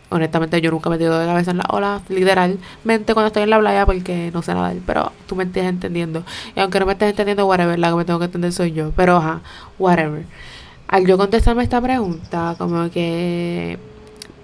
honestamente 0.09 0.61
yo 0.61 0.71
nunca 0.71 0.89
me 0.89 0.97
tiro 0.97 1.17
de 1.17 1.25
cabeza 1.25 1.51
en 1.51 1.57
la 1.57 1.65
ola, 1.69 2.01
literalmente 2.09 3.13
cuando 3.13 3.27
estoy 3.27 3.43
en 3.43 3.49
la 3.49 3.59
playa 3.59 3.85
porque 3.85 4.29
no 4.33 4.41
sé 4.41 4.53
nadar, 4.53 4.75
pero 4.85 5.11
tú 5.25 5.35
me 5.35 5.43
estás 5.43 5.63
entendiendo. 5.63 6.23
Y 6.55 6.59
aunque 6.59 6.79
no 6.79 6.85
me 6.85 6.93
estés 6.93 7.09
entendiendo, 7.09 7.45
whatever, 7.47 7.77
la 7.79 7.89
que 7.89 7.95
me 7.95 8.05
tengo 8.05 8.19
que 8.19 8.25
entender 8.25 8.53
soy 8.53 8.71
yo, 8.71 8.91
pero 8.95 9.17
ajá, 9.17 9.41
whatever. 9.79 10.25
Al 10.87 11.05
yo 11.05 11.17
contestarme 11.17 11.63
esta 11.63 11.81
pregunta, 11.81 12.55
como 12.57 12.89
que 12.89 13.77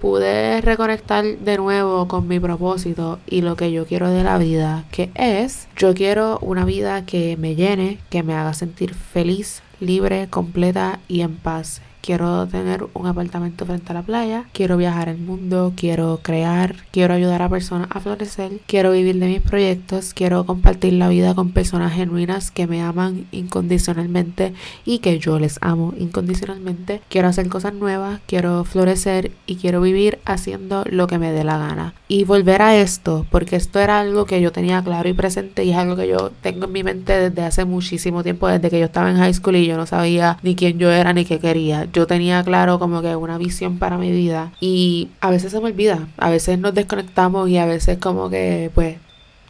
pude 0.00 0.60
reconectar 0.60 1.24
de 1.24 1.56
nuevo 1.56 2.06
con 2.08 2.28
mi 2.28 2.38
propósito 2.38 3.18
y 3.26 3.40
lo 3.40 3.56
que 3.56 3.72
yo 3.72 3.86
quiero 3.86 4.10
de 4.10 4.22
la 4.22 4.36
vida, 4.36 4.84
que 4.90 5.10
es, 5.14 5.66
yo 5.76 5.94
quiero 5.94 6.38
una 6.42 6.66
vida 6.66 7.06
que 7.06 7.38
me 7.38 7.54
llene, 7.54 7.98
que 8.10 8.22
me 8.22 8.34
haga 8.34 8.52
sentir 8.52 8.92
feliz, 8.92 9.62
libre, 9.80 10.28
completa 10.28 11.00
y 11.08 11.20
en 11.22 11.36
paz. 11.36 11.80
Quiero 12.04 12.46
tener 12.46 12.84
un 12.92 13.06
apartamento 13.06 13.64
frente 13.64 13.90
a 13.90 13.94
la 13.94 14.02
playa, 14.02 14.44
quiero 14.52 14.76
viajar 14.76 15.08
el 15.08 15.16
mundo, 15.16 15.72
quiero 15.74 16.20
crear, 16.22 16.76
quiero 16.90 17.14
ayudar 17.14 17.40
a 17.40 17.48
personas 17.48 17.88
a 17.90 18.00
florecer, 18.00 18.60
quiero 18.66 18.92
vivir 18.92 19.18
de 19.18 19.26
mis 19.26 19.40
proyectos, 19.40 20.12
quiero 20.12 20.44
compartir 20.44 20.92
la 20.92 21.08
vida 21.08 21.34
con 21.34 21.52
personas 21.52 21.94
genuinas 21.94 22.50
que 22.50 22.66
me 22.66 22.82
aman 22.82 23.24
incondicionalmente 23.32 24.52
y 24.84 24.98
que 24.98 25.18
yo 25.18 25.38
les 25.38 25.58
amo 25.62 25.94
incondicionalmente. 25.98 27.00
Quiero 27.08 27.28
hacer 27.28 27.48
cosas 27.48 27.72
nuevas, 27.72 28.20
quiero 28.26 28.64
florecer 28.64 29.32
y 29.46 29.56
quiero 29.56 29.80
vivir 29.80 30.18
haciendo 30.26 30.84
lo 30.90 31.06
que 31.06 31.18
me 31.18 31.32
dé 31.32 31.42
la 31.42 31.56
gana. 31.56 31.94
Y 32.06 32.24
volver 32.24 32.60
a 32.60 32.76
esto, 32.76 33.24
porque 33.30 33.56
esto 33.56 33.80
era 33.80 34.00
algo 34.00 34.26
que 34.26 34.42
yo 34.42 34.52
tenía 34.52 34.84
claro 34.84 35.08
y 35.08 35.14
presente 35.14 35.64
y 35.64 35.70
es 35.70 35.76
algo 35.78 35.96
que 35.96 36.06
yo 36.06 36.32
tengo 36.42 36.66
en 36.66 36.72
mi 36.72 36.82
mente 36.82 37.30
desde 37.30 37.46
hace 37.46 37.64
muchísimo 37.64 38.22
tiempo, 38.22 38.46
desde 38.46 38.68
que 38.68 38.78
yo 38.78 38.84
estaba 38.84 39.10
en 39.10 39.16
high 39.16 39.32
school 39.32 39.56
y 39.56 39.66
yo 39.66 39.78
no 39.78 39.86
sabía 39.86 40.36
ni 40.42 40.54
quién 40.54 40.78
yo 40.78 40.90
era 40.90 41.14
ni 41.14 41.24
qué 41.24 41.38
quería. 41.38 41.88
Yo 41.94 42.08
tenía 42.08 42.42
claro 42.42 42.80
como 42.80 43.02
que 43.02 43.14
una 43.14 43.38
visión 43.38 43.78
para 43.78 43.98
mi 43.98 44.10
vida 44.10 44.52
y 44.60 45.10
a 45.20 45.30
veces 45.30 45.52
se 45.52 45.60
me 45.60 45.66
olvida, 45.66 46.08
a 46.18 46.28
veces 46.28 46.58
nos 46.58 46.74
desconectamos 46.74 47.48
y 47.48 47.56
a 47.56 47.66
veces 47.66 47.98
como 47.98 48.28
que 48.28 48.72
pues 48.74 48.96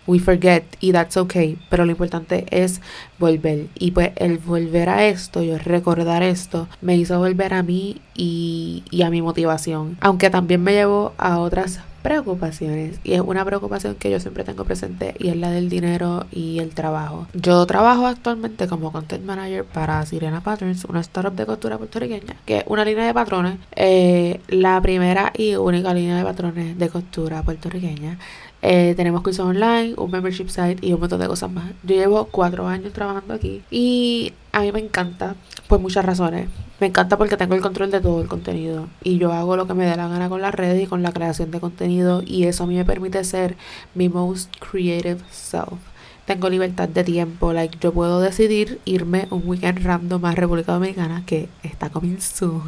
we 0.07 0.19
forget 0.19 0.65
y 0.81 0.93
that's 0.93 1.17
okay, 1.17 1.59
pero 1.71 1.87
lo 1.87 1.93
importante 1.93 2.45
es 2.51 2.83
volver 3.19 3.69
y 3.79 3.93
pues 3.93 4.13
el 4.17 4.37
volver 4.37 4.91
a 4.91 5.07
esto, 5.07 5.43
yo 5.43 5.57
recordar 5.57 6.23
esto, 6.23 6.69
me 6.83 6.97
hizo 6.97 7.19
volver 7.19 7.55
a 7.55 7.63
mí 7.63 8.03
y, 8.15 8.85
y 8.91 9.03
a 9.03 9.11
mi 9.11 9.23
motivación, 9.23 9.97
aunque 10.01 10.29
también 10.29 10.63
me 10.63 10.73
llevó 10.73 11.15
a 11.17 11.39
otras 11.39 11.81
preocupaciones 12.05 13.01
y 13.03 13.15
es 13.15 13.23
una 13.23 13.47
preocupación 13.47 13.95
que 13.95 14.11
yo 14.11 14.21
siempre 14.21 14.45
tengo 14.45 14.65
presente 14.65 15.15
y 15.19 15.31
es 15.31 15.37
la 15.39 15.51
del 15.51 15.71
dinero 15.71 16.27
y 16.31 16.59
el 16.59 16.75
trabajo. 16.75 17.27
Yo 17.33 17.65
trabajo 17.65 18.07
actualmente 18.07 18.69
como 18.69 18.93
content 18.93 19.25
manager 19.25 19.65
para 19.65 20.05
Sirena 20.05 20.43
Patterns, 20.43 20.85
una 20.85 21.01
startup 21.01 21.35
de 21.35 21.47
costura 21.47 21.79
puertorriqueña, 21.79 22.37
que 22.45 22.59
es 22.59 22.65
una 22.67 22.85
línea 22.85 23.07
de 23.07 23.15
patrones, 23.15 23.57
eh, 23.75 24.39
la 24.49 24.79
primera 24.83 25.33
y 25.35 25.55
única 25.55 25.95
línea 25.95 26.19
de 26.19 26.25
patrones 26.25 26.79
de 26.79 26.89
costura 26.91 27.43
puertorriqueña. 27.43 28.19
Eh, 28.67 28.95
tenemos 28.97 29.21
cursos 29.21 29.45
online, 29.45 29.93
un 29.99 30.11
membership 30.11 30.49
site 30.49 30.79
y 30.81 30.95
un 30.95 31.01
montón 31.01 31.21
de 31.21 31.27
cosas 31.27 31.53
más. 31.53 31.67
Yo 31.83 31.97
llevo 31.97 32.25
cuatro 32.31 32.67
años 32.67 32.95
trabajando 32.95 33.35
aquí 33.35 33.63
y 33.71 34.33
a 34.53 34.63
mí 34.63 34.73
me 34.73 34.81
encanta 34.81 35.37
por 35.69 35.81
muchas 35.81 36.03
razones. 36.03 36.49
Me 36.81 36.87
encanta 36.87 37.19
porque 37.19 37.37
tengo 37.37 37.55
el 37.55 37.61
control 37.61 37.91
de 37.91 38.01
todo 38.01 38.23
el 38.23 38.27
contenido 38.27 38.89
y 39.03 39.19
yo 39.19 39.35
hago 39.35 39.59
lo 39.59 39.67
que 39.67 39.75
me 39.75 39.85
dé 39.85 39.95
la 39.97 40.09
gana 40.09 40.31
con 40.31 40.41
las 40.41 40.55
redes 40.55 40.83
y 40.83 40.87
con 40.87 41.03
la 41.03 41.13
creación 41.13 41.51
de 41.51 41.61
contenido 41.61 42.23
y 42.25 42.45
eso 42.45 42.65
a 42.65 42.67
mí 42.67 42.75
me 42.75 42.87
permite 42.87 43.23
ser 43.25 43.55
mi 43.95 44.09
most 44.09 44.51
creative 44.61 45.19
self. 45.31 45.79
Tengo 46.25 46.49
libertad 46.49 46.89
de 46.89 47.05
tiempo, 47.05 47.53
like 47.53 47.77
yo 47.83 47.93
puedo 47.93 48.19
decidir 48.21 48.81
irme 48.87 49.27
un 49.29 49.43
weekend 49.45 49.85
random 49.85 50.25
a 50.25 50.35
República 50.35 50.73
Dominicana 50.73 51.23
que 51.27 51.51
está 51.63 51.91
comenzando. 51.91 52.65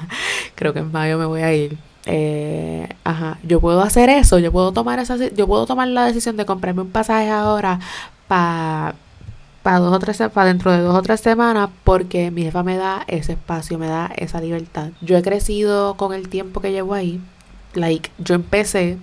Creo 0.54 0.72
que 0.72 0.78
en 0.78 0.90
mayo 0.90 1.18
me 1.18 1.26
voy 1.26 1.42
a 1.42 1.52
ir. 1.52 1.76
Eh, 2.06 2.88
ajá, 3.04 3.38
yo 3.42 3.60
puedo 3.60 3.80
hacer 3.80 4.10
eso, 4.10 4.38
yo 4.38 4.52
puedo 4.52 4.72
tomar 4.72 4.98
esa, 4.98 5.16
yo 5.16 5.46
puedo 5.46 5.66
tomar 5.66 5.88
la 5.88 6.04
decisión 6.04 6.36
de 6.36 6.44
comprarme 6.44 6.82
un 6.82 6.90
pasaje 6.90 7.30
ahora 7.30 7.80
para 8.28 8.94
para 9.62 9.78
dos 9.78 9.94
o 9.94 9.98
tres 9.98 10.18
para 10.32 10.48
dentro 10.48 10.70
de 10.70 10.80
dos 10.80 10.94
o 10.94 11.00
tres 11.02 11.20
semanas 11.20 11.70
porque 11.84 12.30
mi 12.30 12.42
jefa 12.42 12.62
me 12.62 12.76
da 12.76 13.02
ese 13.08 13.32
espacio, 13.32 13.78
me 13.78 13.86
da 13.86 14.10
esa 14.16 14.40
libertad. 14.40 14.90
Yo 15.00 15.16
he 15.16 15.22
crecido 15.22 15.94
con 15.96 16.12
el 16.12 16.28
tiempo 16.28 16.60
que 16.60 16.70
llevo 16.70 16.92
ahí. 16.92 17.18
Like, 17.72 18.10
yo 18.18 18.34
empecé 18.34 18.98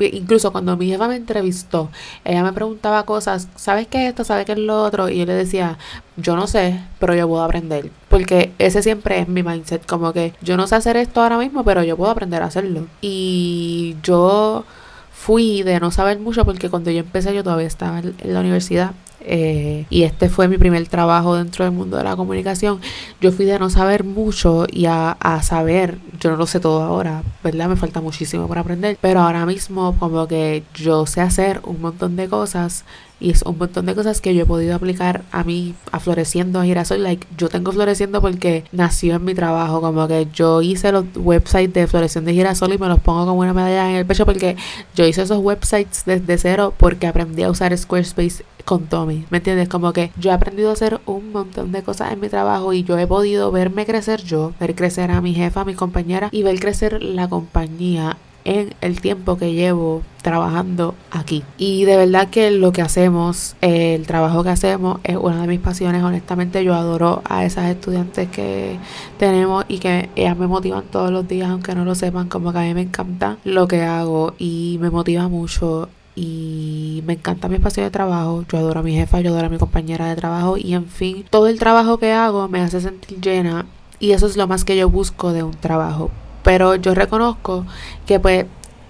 incluso 0.00 0.52
cuando 0.52 0.76
mi 0.76 0.88
jefa 0.88 1.08
me 1.08 1.16
entrevistó, 1.16 1.90
ella 2.24 2.42
me 2.42 2.52
preguntaba 2.52 3.04
cosas, 3.04 3.48
¿sabes 3.56 3.86
qué 3.86 4.04
es 4.04 4.10
esto? 4.10 4.24
¿Sabes 4.24 4.46
qué 4.46 4.52
es 4.52 4.58
lo 4.58 4.82
otro? 4.82 5.08
Y 5.08 5.18
yo 5.18 5.26
le 5.26 5.34
decía, 5.34 5.78
yo 6.16 6.36
no 6.36 6.46
sé, 6.46 6.80
pero 6.98 7.14
yo 7.14 7.28
puedo 7.28 7.42
aprender. 7.42 7.90
Porque 8.08 8.52
ese 8.58 8.82
siempre 8.82 9.20
es 9.20 9.28
mi 9.28 9.42
mindset, 9.42 9.86
como 9.86 10.12
que 10.12 10.34
yo 10.42 10.56
no 10.56 10.66
sé 10.66 10.76
hacer 10.76 10.96
esto 10.96 11.22
ahora 11.22 11.38
mismo, 11.38 11.64
pero 11.64 11.82
yo 11.82 11.96
puedo 11.96 12.10
aprender 12.10 12.42
a 12.42 12.46
hacerlo. 12.46 12.86
Y 13.00 13.96
yo 14.02 14.64
fui 15.12 15.62
de 15.62 15.80
no 15.80 15.90
saber 15.90 16.18
mucho 16.18 16.44
porque 16.44 16.68
cuando 16.68 16.90
yo 16.90 17.00
empecé 17.00 17.34
yo 17.34 17.42
todavía 17.42 17.66
estaba 17.66 18.00
en 18.00 18.14
la 18.22 18.40
universidad 18.40 18.92
eh, 19.24 19.86
y 19.90 20.02
este 20.02 20.28
fue 20.28 20.48
mi 20.48 20.58
primer 20.58 20.86
trabajo 20.88 21.36
dentro 21.36 21.64
del 21.64 21.72
mundo 21.72 21.96
de 21.96 22.04
la 22.04 22.16
comunicación, 22.16 22.80
yo 23.20 23.32
fui 23.32 23.44
de 23.44 23.58
no 23.58 23.70
saber 23.70 24.04
mucho 24.04 24.66
y 24.70 24.86
a, 24.86 25.12
a, 25.12 25.42
saber, 25.42 25.98
yo 26.20 26.30
no 26.30 26.36
lo 26.36 26.46
sé 26.46 26.60
todo 26.60 26.82
ahora, 26.82 27.22
¿verdad? 27.42 27.68
Me 27.68 27.76
falta 27.76 28.00
muchísimo 28.00 28.46
por 28.46 28.58
aprender, 28.58 28.98
pero 29.00 29.20
ahora 29.20 29.46
mismo 29.46 29.96
como 29.98 30.28
que 30.28 30.62
yo 30.74 31.06
sé 31.06 31.20
hacer 31.20 31.60
un 31.64 31.80
montón 31.80 32.16
de 32.16 32.28
cosas 32.28 32.84
y 33.20 33.30
es 33.30 33.42
un 33.42 33.56
montón 33.56 33.86
de 33.86 33.94
cosas 33.94 34.20
que 34.20 34.34
yo 34.34 34.42
he 34.42 34.46
podido 34.46 34.74
aplicar 34.74 35.22
a 35.30 35.44
mí, 35.44 35.74
a 35.92 36.00
Floreciendo, 36.00 36.60
a 36.60 36.64
Girasol. 36.64 37.02
Like, 37.02 37.26
yo 37.38 37.48
tengo 37.48 37.72
Floreciendo 37.72 38.20
porque 38.20 38.64
nació 38.72 39.14
en 39.14 39.24
mi 39.24 39.34
trabajo. 39.34 39.80
Como 39.80 40.06
que 40.08 40.26
yo 40.34 40.62
hice 40.62 40.90
los 40.92 41.04
websites 41.16 41.72
de 41.72 41.86
Floreciendo 41.86 42.28
de 42.28 42.34
Girasol 42.34 42.72
y 42.72 42.78
me 42.78 42.88
los 42.88 43.00
pongo 43.00 43.24
como 43.24 43.40
una 43.40 43.54
medalla 43.54 43.88
en 43.88 43.96
el 43.96 44.06
pecho 44.06 44.26
porque 44.26 44.56
yo 44.94 45.06
hice 45.06 45.22
esos 45.22 45.38
websites 45.38 46.02
desde 46.04 46.36
cero 46.38 46.74
porque 46.76 47.06
aprendí 47.06 47.44
a 47.44 47.50
usar 47.50 47.76
Squarespace 47.76 48.44
con 48.64 48.86
Tommy. 48.86 49.13
¿Me 49.30 49.38
entiendes? 49.38 49.68
Como 49.68 49.92
que 49.92 50.10
yo 50.18 50.30
he 50.30 50.34
aprendido 50.34 50.70
a 50.70 50.74
hacer 50.74 51.00
un 51.06 51.32
montón 51.32 51.72
de 51.72 51.82
cosas 51.82 52.12
en 52.12 52.20
mi 52.20 52.28
trabajo 52.28 52.72
y 52.72 52.84
yo 52.84 52.98
he 52.98 53.06
podido 53.06 53.50
verme 53.52 53.86
crecer 53.86 54.22
yo, 54.22 54.52
ver 54.60 54.74
crecer 54.74 55.10
a 55.10 55.20
mi 55.20 55.34
jefa, 55.34 55.62
a 55.62 55.64
mi 55.64 55.74
compañera 55.74 56.28
y 56.32 56.42
ver 56.42 56.58
crecer 56.60 57.02
la 57.02 57.28
compañía 57.28 58.16
en 58.44 58.74
el 58.80 59.00
tiempo 59.00 59.36
que 59.36 59.52
llevo 59.52 60.02
trabajando 60.22 60.94
aquí. 61.10 61.42
Y 61.58 61.84
de 61.84 61.96
verdad 61.96 62.28
que 62.28 62.50
lo 62.50 62.72
que 62.72 62.82
hacemos, 62.82 63.56
el 63.60 64.06
trabajo 64.06 64.42
que 64.44 64.50
hacemos 64.50 65.00
es 65.04 65.16
una 65.16 65.40
de 65.40 65.48
mis 65.48 65.60
pasiones. 65.60 66.02
Honestamente 66.02 66.64
yo 66.64 66.74
adoro 66.74 67.22
a 67.24 67.44
esas 67.44 67.70
estudiantes 67.70 68.28
que 68.28 68.78
tenemos 69.18 69.64
y 69.68 69.78
que 69.78 70.10
ellas 70.16 70.36
me 70.36 70.46
motivan 70.46 70.84
todos 70.90 71.10
los 71.10 71.26
días, 71.26 71.50
aunque 71.50 71.74
no 71.74 71.84
lo 71.84 71.94
sepan, 71.94 72.28
como 72.28 72.52
que 72.52 72.58
a 72.58 72.62
mí 72.62 72.74
me 72.74 72.82
encanta 72.82 73.38
lo 73.44 73.66
que 73.66 73.82
hago 73.82 74.34
y 74.38 74.78
me 74.80 74.90
motiva 74.90 75.28
mucho 75.28 75.88
y 76.16 77.02
me 77.06 77.14
encanta 77.14 77.48
mi 77.48 77.56
espacio 77.56 77.82
de 77.82 77.90
trabajo, 77.90 78.44
yo 78.50 78.58
adoro 78.58 78.80
a 78.80 78.82
mi 78.82 78.94
jefa, 78.94 79.20
yo 79.20 79.30
adoro 79.30 79.46
a 79.46 79.50
mi 79.50 79.58
compañera 79.58 80.08
de 80.08 80.16
trabajo 80.16 80.56
y 80.56 80.74
en 80.74 80.86
fin, 80.86 81.24
todo 81.28 81.48
el 81.48 81.58
trabajo 81.58 81.98
que 81.98 82.12
hago 82.12 82.48
me 82.48 82.60
hace 82.60 82.80
sentir 82.80 83.20
llena 83.20 83.66
y 83.98 84.12
eso 84.12 84.26
es 84.26 84.36
lo 84.36 84.46
más 84.46 84.64
que 84.64 84.76
yo 84.76 84.88
busco 84.88 85.32
de 85.32 85.42
un 85.42 85.52
trabajo. 85.52 86.10
Pero 86.42 86.74
yo 86.76 86.94
reconozco 86.94 87.64
que 88.06 88.20
pues 88.20 88.46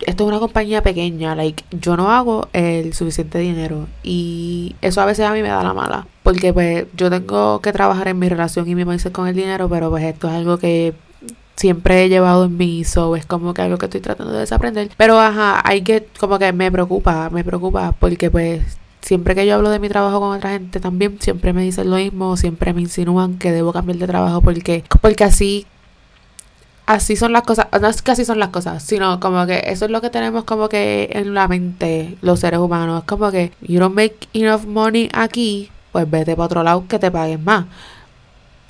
esto 0.07 0.25
es 0.25 0.29
una 0.29 0.41
compañía 0.41 0.83
pequeña, 0.83 1.35
like 1.35 1.65
yo 1.71 1.97
no 1.97 2.11
hago 2.11 2.49
el 2.53 2.93
suficiente 2.95 3.39
dinero 3.39 3.87
y 4.03 4.77
eso 4.83 5.01
a 5.01 5.07
veces 5.07 5.25
a 5.25 5.33
mí 5.33 5.41
me 5.41 5.49
da 5.49 5.63
la 5.63 5.73
mala, 5.73 6.07
porque 6.23 6.53
pues 6.53 6.87
yo 6.97 7.11
tengo 7.11 7.61
que 7.61 7.73
trabajar 7.73 8.09
en 8.09 8.19
mi 8.19 8.29
relación 8.29 8.69
y 8.69 8.75
mi 8.75 8.85
mindset 8.85 9.13
con 9.13 9.29
el 9.29 9.35
dinero, 9.35 9.69
pero 9.69 9.89
pues 9.91 10.05
esto 10.05 10.29
es 10.29 10.35
algo 10.35 10.59
que 10.59 10.95
siempre 11.57 12.05
he 12.05 12.09
llevado 12.09 12.45
en 12.45 12.57
mí, 12.57 12.85
so 12.85 13.17
es 13.17 13.27
como 13.27 13.55
que 13.55 13.63
algo 13.63 13.79
que 13.79 13.87
estoy 13.87 14.01
tratando 14.01 14.33
de 14.33 14.41
desaprender, 14.41 14.91
pero 14.97 15.19
ajá, 15.21 15.61
hay 15.65 15.83
que 15.83 16.07
como 16.19 16.39
que 16.39 16.53
me 16.53 16.71
preocupa, 16.71 17.31
me 17.31 17.45
preocupa 17.45 17.93
porque 17.93 18.31
pues 18.31 18.63
siempre 19.03 19.35
que 19.35 19.47
yo 19.47 19.55
hablo 19.55 19.71
de 19.71 19.79
mi 19.79 19.89
trabajo 19.89 20.21
con 20.21 20.37
otra 20.37 20.51
gente 20.51 20.81
también 20.81 21.19
siempre 21.21 21.53
me 21.53 21.63
dicen 21.63 21.91
lo 21.91 21.97
mismo, 21.97 22.37
siempre 22.37 22.73
me 22.73 22.81
insinúan 22.81 23.39
que 23.39 23.53
debo 23.53 23.73
cambiar 23.73 23.99
de 23.99 24.07
trabajo 24.07 24.41
porque 24.41 24.85
porque 25.01 25.25
así 25.25 25.67
así 26.87 27.17
son 27.17 27.33
las 27.33 27.43
cosas, 27.43 27.67
no 27.81 27.89
es 27.89 28.03
que 28.03 28.11
así 28.11 28.25
son 28.25 28.39
las 28.39 28.51
cosas, 28.51 28.83
sino 28.83 29.21
como 29.21 29.47
que 29.47 29.63
eso 29.67 29.85
es 29.87 29.91
lo 29.91 30.01
que 30.01 30.11
tenemos 30.11 30.45
como 30.45 30.69
que 30.69 31.11
en 31.13 31.35
la 31.35 31.49
mente 31.49 32.17
los 32.21 32.41
seres 32.41 32.61
humanos. 32.61 33.03
Es 33.03 33.07
como 33.07 33.31
que 33.31 33.53
you 33.63 33.79
don't 33.81 33.95
make 33.95 34.17
enough 34.33 34.65
money 34.67 35.09
aquí, 35.13 35.71
pues 35.93 36.11
vete 36.11 36.37
para 36.37 36.47
otro 36.47 36.63
lado 36.63 36.85
que 36.89 36.99
te 36.99 37.11
paguen 37.11 37.45
más. 37.45 37.67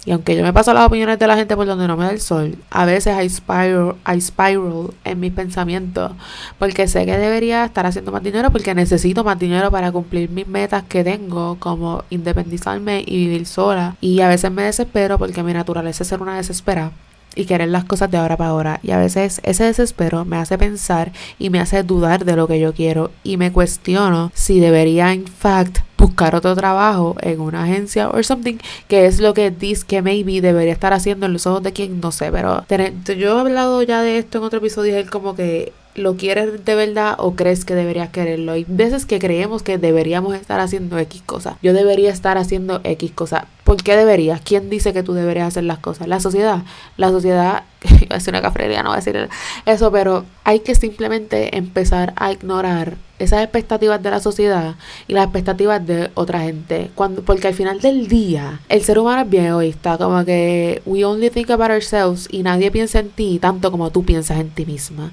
Y 0.07 0.13
aunque 0.13 0.37
yo 0.37 0.43
me 0.43 0.53
paso 0.53 0.75
las 0.75 0.87
opiniones 0.87 1.19
de 1.19 1.27
la 1.27 1.37
gente 1.37 1.57
por 1.57 1.67
donde 1.67 1.87
no 1.89 1.97
me 1.97 2.05
da 2.05 2.11
el 2.11 2.21
sol, 2.21 2.57
a 2.71 2.85
veces 2.85 3.15
hay 3.15 3.29
spiral, 3.29 3.97
hay 4.05 4.21
spiral 4.21 4.91
en 5.05 5.21
mis 5.21 5.33
pensamientos. 5.33 6.13
Porque 6.59 6.89
sé 6.89 7.07
que 7.07 7.17
debería 7.17 7.65
estar 7.65 7.87
haciendo 7.87 8.13
más 8.13 8.23
dinero 8.23 8.51
porque 8.51 8.75
necesito 8.75 9.25
más 9.25 9.39
dinero 9.39 9.71
para 9.71 9.93
cumplir 9.93 10.29
mis 10.31 10.47
metas 10.47 10.83
que 10.85 11.05
tengo, 11.05 11.57
como 11.59 12.05
independizarme 12.11 13.03
y 13.07 13.17
vivir 13.27 13.47
sola. 13.47 13.97
Y 14.01 14.21
a 14.21 14.29
veces 14.29 14.51
me 14.51 14.63
desespero 14.63 15.19
porque 15.19 15.43
mi 15.43 15.53
naturaleza 15.53 16.03
es 16.03 16.09
ser 16.09 16.21
una 16.21 16.37
desesperada 16.37 16.93
y 17.35 17.47
querer 17.47 17.69
las 17.69 17.85
cosas 17.85 18.11
de 18.11 18.19
ahora 18.19 18.37
para 18.37 18.51
ahora. 18.51 18.81
Y 18.83 18.91
a 18.91 18.99
veces 18.99 19.41
ese 19.45 19.65
desespero 19.65 20.25
me 20.25 20.37
hace 20.37 20.59
pensar 20.59 21.13
y 21.39 21.51
me 21.51 21.61
hace 21.61 21.83
dudar 21.83 22.25
de 22.25 22.37
lo 22.37 22.47
que 22.47 22.61
yo 22.61 22.73
quiero 22.73 23.11
y 23.23 23.37
me 23.37 23.53
cuestiono 23.53 24.31
si 24.35 24.61
debería 24.61 25.13
en 25.13 25.27
fact 25.27 25.79
buscar 25.97 26.35
otro 26.35 26.55
trabajo 26.55 27.17
en 27.23 27.41
una 27.41 27.65
agencia 27.65 28.11
o 28.11 28.23
something 28.23 28.59
que 28.89 29.07
es 29.07 29.21
lo 29.21 29.33
que 29.33 29.51
dice 29.51 29.87
que 29.87 30.03
maybe 30.03 30.43
debería 30.43 30.73
estar 30.73 30.93
haciendo 30.93 31.25
en 31.25 31.33
los 31.33 31.47
ojos 31.47 31.63
de 31.63 31.73
quien 31.73 32.01
no 32.01 32.13
sé 32.13 32.31
pero 32.31 32.65
yo 32.69 33.39
he 33.39 33.41
hablado 33.41 33.83
ya 33.83 34.03
de 34.03 34.19
esto 34.19 34.39
en 34.39 34.45
otro 34.45 34.59
episodio 34.59 34.99
es 34.99 35.09
como 35.09 35.35
que 35.35 35.73
lo 35.95 36.17
quieres 36.17 36.65
de 36.65 36.75
verdad 36.75 37.15
o 37.19 37.35
crees 37.35 37.65
que 37.65 37.75
deberías 37.75 38.09
quererlo. 38.09 38.53
Hay 38.53 38.65
veces 38.69 39.07
que 39.07 39.19
creemos 39.19 39.63
que 39.63 39.79
deberíamos 39.79 40.35
estar 40.35 40.61
haciendo 40.61 40.99
X 40.99 41.23
cosas. 41.25 41.57
Yo 41.63 41.73
debería 41.73 42.11
estar 42.11 42.37
haciendo 42.37 42.81
X 42.83 43.13
cosas. 43.13 43.45
¿Por 43.63 43.83
qué 43.83 43.97
deberías? 43.97 44.41
¿Quién 44.41 44.69
dice 44.69 44.93
que 44.93 45.03
tú 45.03 45.15
deberías 45.15 45.49
hacer 45.49 45.65
las 45.65 45.79
cosas? 45.79 46.09
La 46.09 46.21
sociedad. 46.21 46.63
La 46.97 47.11
sociedad, 47.11 47.63
decir 48.11 48.33
una 48.33 48.43
cafrería, 48.43 48.83
no 48.83 48.91
voy 48.91 48.97
a 48.97 49.01
decir 49.01 49.29
eso, 49.67 49.93
pero 49.93 50.25
hay 50.43 50.61
que 50.61 50.75
simplemente 50.75 51.57
empezar 51.57 52.13
a 52.17 52.33
ignorar 52.33 52.97
esas 53.21 53.43
expectativas 53.43 54.03
de 54.03 54.11
la 54.11 54.21
sociedad 54.21 54.75
y 55.07 55.15
las 55.15 55.25
expectativas 55.25 55.87
de 55.87 56.11
otra 56.15 56.41
gente. 56.41 56.91
Cuando, 56.95 57.23
porque 57.23 57.47
al 57.47 57.55
final 57.55 57.81
del 57.81 58.09
día, 58.09 58.61
el 58.69 58.83
ser 58.83 58.99
humano 58.99 59.23
es 59.23 59.31
bien 59.31 59.47
egoísta, 59.47 59.97
como 59.97 60.25
que 60.25 60.83
we 60.85 61.05
only 61.05 61.31
think 61.31 61.51
about 61.51 61.71
ourselves 61.71 62.29
y 62.31 62.43
nadie 62.43 62.71
piensa 62.73 62.99
en 62.99 63.11
ti 63.11 63.39
tanto 63.41 63.71
como 63.71 63.91
tú 63.91 64.05
piensas 64.05 64.41
en 64.41 64.51
ti 64.51 64.67
misma 64.67 65.13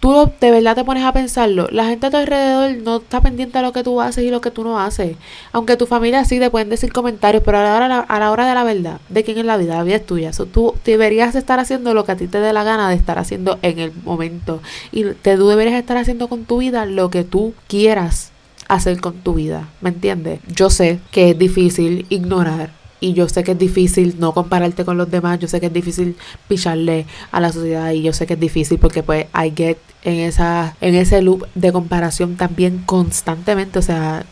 tú 0.00 0.30
de 0.40 0.50
verdad 0.50 0.74
te 0.74 0.84
pones 0.84 1.04
a 1.04 1.12
pensarlo, 1.12 1.68
la 1.70 1.84
gente 1.84 2.06
a 2.06 2.10
tu 2.10 2.16
alrededor 2.16 2.76
no 2.82 2.96
está 2.96 3.20
pendiente 3.20 3.58
a 3.58 3.62
lo 3.62 3.72
que 3.72 3.82
tú 3.82 4.00
haces 4.00 4.24
y 4.24 4.30
lo 4.30 4.40
que 4.40 4.50
tú 4.50 4.64
no 4.64 4.80
haces. 4.80 5.16
Aunque 5.52 5.76
tu 5.76 5.86
familia 5.86 6.24
sí 6.24 6.38
te 6.38 6.50
pueden 6.50 6.70
decir 6.70 6.92
comentarios, 6.92 7.42
pero 7.44 7.58
a 7.58 7.62
la 7.62 7.76
hora, 7.76 8.00
a 8.00 8.18
la 8.18 8.30
hora 8.30 8.48
de 8.48 8.54
la 8.54 8.64
verdad, 8.64 9.00
de 9.08 9.22
quién 9.22 9.38
es 9.38 9.44
la 9.44 9.58
vida, 9.58 9.76
la 9.76 9.84
vida 9.84 9.96
es 9.96 10.06
tuya. 10.06 10.30
tú 10.52 10.74
deberías 10.84 11.34
estar 11.34 11.60
haciendo 11.60 11.94
lo 11.94 12.04
que 12.04 12.12
a 12.12 12.16
ti 12.16 12.26
te 12.26 12.40
dé 12.40 12.52
la 12.52 12.64
gana 12.64 12.88
de 12.88 12.94
estar 12.94 13.18
haciendo 13.18 13.58
en 13.62 13.78
el 13.78 13.92
momento. 14.04 14.60
Y 14.90 15.04
te, 15.04 15.36
deberías 15.36 15.78
estar 15.78 15.98
haciendo 15.98 16.28
con 16.28 16.44
tu 16.44 16.58
vida 16.58 16.86
lo 16.86 17.10
que 17.10 17.24
tú 17.24 17.52
quieras 17.68 18.32
hacer 18.68 19.00
con 19.00 19.14
tu 19.18 19.34
vida. 19.34 19.68
¿Me 19.80 19.90
entiendes? 19.90 20.40
Yo 20.48 20.70
sé 20.70 21.00
que 21.10 21.30
es 21.30 21.38
difícil 21.38 22.06
ignorar 22.08 22.79
y 23.00 23.14
yo 23.14 23.28
sé 23.28 23.42
que 23.42 23.52
es 23.52 23.58
difícil 23.58 24.16
no 24.18 24.32
compararte 24.32 24.84
con 24.84 24.96
los 24.96 25.10
demás, 25.10 25.38
yo 25.38 25.48
sé 25.48 25.60
que 25.60 25.66
es 25.66 25.72
difícil 25.72 26.16
picharle 26.48 27.06
a 27.32 27.40
la 27.40 27.52
sociedad 27.52 27.90
y 27.92 28.02
yo 28.02 28.12
sé 28.12 28.26
que 28.26 28.34
es 28.34 28.40
difícil 28.40 28.78
porque 28.78 29.02
pues 29.02 29.26
I 29.34 29.52
get 29.56 29.78
en 30.02 30.20
esa 30.20 30.76
en 30.80 30.94
ese 30.94 31.22
loop 31.22 31.46
de 31.54 31.72
comparación 31.72 32.36
también 32.36 32.82
constantemente, 32.86 33.78
o 33.78 33.82
sea, 33.82 34.24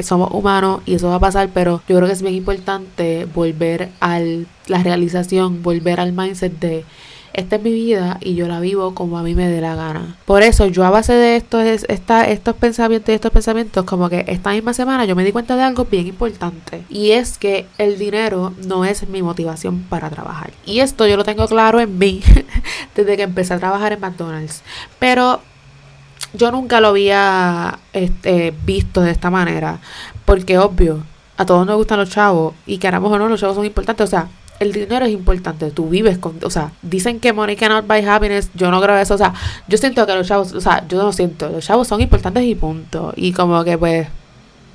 somos 0.00 0.30
humanos 0.32 0.82
y 0.86 0.94
eso 0.94 1.08
va 1.08 1.16
a 1.16 1.20
pasar, 1.20 1.50
pero 1.52 1.82
yo 1.88 1.96
creo 1.96 2.06
que 2.06 2.12
es 2.12 2.22
bien 2.22 2.34
importante 2.34 3.26
volver 3.34 3.90
a 4.00 4.20
la 4.66 4.82
realización, 4.82 5.62
volver 5.62 6.00
al 6.00 6.12
mindset 6.12 6.58
de 6.58 6.84
esta 7.34 7.56
es 7.56 7.62
mi 7.62 7.72
vida 7.72 8.18
y 8.20 8.34
yo 8.34 8.46
la 8.46 8.60
vivo 8.60 8.94
como 8.94 9.18
a 9.18 9.22
mí 9.22 9.34
me 9.34 9.48
dé 9.48 9.60
la 9.60 9.74
gana. 9.74 10.16
Por 10.26 10.42
eso 10.42 10.66
yo 10.66 10.84
a 10.84 10.90
base 10.90 11.12
de 11.14 11.36
estos, 11.36 11.64
esta, 11.64 12.24
estos 12.28 12.54
pensamientos 12.56 13.10
y 13.10 13.14
estos 13.14 13.30
pensamientos, 13.30 13.84
como 13.84 14.08
que 14.08 14.24
esta 14.28 14.50
misma 14.50 14.74
semana 14.74 15.04
yo 15.04 15.16
me 15.16 15.24
di 15.24 15.32
cuenta 15.32 15.56
de 15.56 15.62
algo 15.62 15.86
bien 15.86 16.06
importante. 16.06 16.84
Y 16.88 17.12
es 17.12 17.38
que 17.38 17.66
el 17.78 17.98
dinero 17.98 18.52
no 18.66 18.84
es 18.84 19.08
mi 19.08 19.22
motivación 19.22 19.82
para 19.88 20.10
trabajar. 20.10 20.52
Y 20.66 20.80
esto 20.80 21.06
yo 21.06 21.16
lo 21.16 21.24
tengo 21.24 21.46
claro 21.46 21.80
en 21.80 21.98
mí 21.98 22.22
desde 22.94 23.16
que 23.16 23.22
empecé 23.22 23.54
a 23.54 23.58
trabajar 23.58 23.92
en 23.92 24.00
McDonald's. 24.00 24.62
Pero 24.98 25.40
yo 26.34 26.50
nunca 26.50 26.80
lo 26.80 26.88
había 26.88 27.78
este, 27.92 28.54
visto 28.64 29.00
de 29.00 29.10
esta 29.10 29.30
manera. 29.30 29.80
Porque 30.24 30.58
obvio, 30.58 31.02
a 31.36 31.46
todos 31.46 31.66
nos 31.66 31.76
gustan 31.76 31.98
los 31.98 32.10
chavos 32.10 32.54
y 32.66 32.78
queramos 32.78 33.10
o 33.10 33.18
no, 33.18 33.28
los 33.28 33.40
chavos 33.40 33.56
son 33.56 33.64
importantes. 33.64 34.04
O 34.04 34.10
sea, 34.10 34.28
el 34.62 34.72
dinero 34.72 35.04
es 35.04 35.12
importante. 35.12 35.70
Tú 35.70 35.88
vives 35.88 36.18
con. 36.18 36.38
O 36.42 36.50
sea, 36.50 36.72
dicen 36.82 37.20
que 37.20 37.32
money 37.32 37.56
cannot 37.56 37.86
buy 37.86 38.00
happiness. 38.04 38.50
Yo 38.54 38.70
no 38.70 38.80
creo 38.80 38.96
eso. 38.98 39.14
O 39.14 39.18
sea, 39.18 39.34
yo 39.68 39.78
siento 39.78 40.06
que 40.06 40.14
los 40.14 40.26
chavos. 40.26 40.52
O 40.52 40.60
sea, 40.60 40.86
yo 40.88 41.02
no 41.02 41.12
siento. 41.12 41.48
Los 41.48 41.64
chavos 41.64 41.88
son 41.88 42.00
importantes 42.00 42.44
y 42.44 42.54
punto. 42.54 43.12
Y 43.16 43.32
como 43.32 43.62
que, 43.64 43.76
pues. 43.78 44.08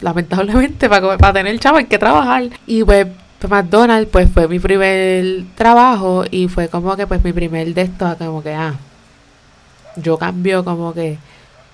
Lamentablemente, 0.02 0.88
para, 0.90 1.18
para 1.18 1.34
tener 1.34 1.60
chavo 1.60 1.78
hay 1.78 1.86
que 1.86 1.98
trabajar. 1.98 2.44
Y 2.68 2.84
pues. 2.84 3.08
pues 3.40 3.52
McDonald's, 3.52 4.10
pues 4.12 4.30
fue 4.32 4.48
mi 4.48 4.60
primer 4.60 5.46
trabajo. 5.56 6.24
Y 6.30 6.48
fue 6.48 6.70
como 6.70 6.96
que, 6.96 7.08
pues, 7.08 7.24
mi 7.24 7.34
primer 7.34 7.74
de 7.74 7.82
esto. 7.82 8.16
Como 8.18 8.44
que, 8.44 8.54
ah. 8.54 8.76
Yo 9.96 10.18
cambio 10.18 10.64
como 10.64 10.94
que 10.94 11.18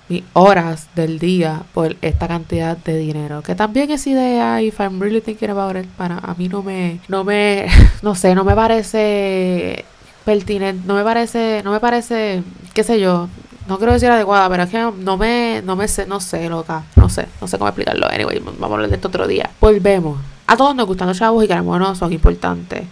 mis 0.08 0.22
horas 0.32 0.88
del 0.94 1.18
día 1.18 1.62
por 1.72 1.96
esta 2.02 2.28
cantidad 2.28 2.76
de 2.76 2.96
dinero. 2.98 3.42
Que 3.42 3.54
también 3.54 3.90
es 3.90 4.06
idea, 4.06 4.60
if 4.62 4.80
I'm 4.80 5.00
really 5.00 5.20
thinking 5.20 5.50
about 5.50 5.76
it, 5.76 5.86
para 5.96 6.18
a 6.18 6.34
mí 6.34 6.48
no 6.48 6.62
me, 6.62 7.00
no 7.08 7.24
me, 7.24 7.66
no 8.02 8.14
sé, 8.14 8.34
no 8.34 8.44
me 8.44 8.54
parece 8.54 9.84
pertinente, 10.24 10.86
no 10.86 10.94
me 10.94 11.04
parece, 11.04 11.62
no 11.64 11.72
me 11.72 11.80
parece, 11.80 12.42
qué 12.72 12.82
sé 12.82 12.98
yo, 12.98 13.28
no 13.66 13.78
quiero 13.78 13.92
decir 13.92 14.10
adecuada, 14.10 14.48
pero 14.48 14.62
es 14.64 14.70
que 14.70 14.78
no 14.78 15.16
me, 15.16 15.62
no 15.64 15.76
me 15.76 15.88
sé, 15.88 16.06
no 16.06 16.20
sé, 16.20 16.48
loca, 16.48 16.84
no 16.96 17.08
sé, 17.08 17.26
no 17.40 17.48
sé 17.48 17.58
cómo 17.58 17.68
explicarlo. 17.68 18.06
Anyway, 18.08 18.38
vamos 18.38 18.70
a 18.70 18.74
hablar 18.74 18.88
de 18.90 18.96
esto 18.96 19.08
otro 19.08 19.26
día. 19.26 19.50
Volvemos. 19.60 20.18
A 20.46 20.56
todos 20.56 20.74
nos 20.76 20.86
gustan 20.86 21.08
los 21.08 21.18
chavos 21.18 21.42
y 21.44 21.48
queremos 21.48 21.78
no, 21.78 21.94
son 21.94 22.12
importantes. 22.12 22.84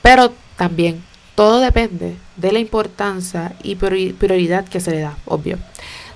Pero 0.00 0.32
también 0.56 1.02
todo 1.34 1.60
depende 1.60 2.16
de 2.36 2.52
la 2.52 2.58
importancia 2.58 3.54
y 3.62 3.74
prioridad 3.74 4.64
que 4.66 4.80
se 4.80 4.90
le 4.90 5.00
da, 5.00 5.16
obvio. 5.26 5.58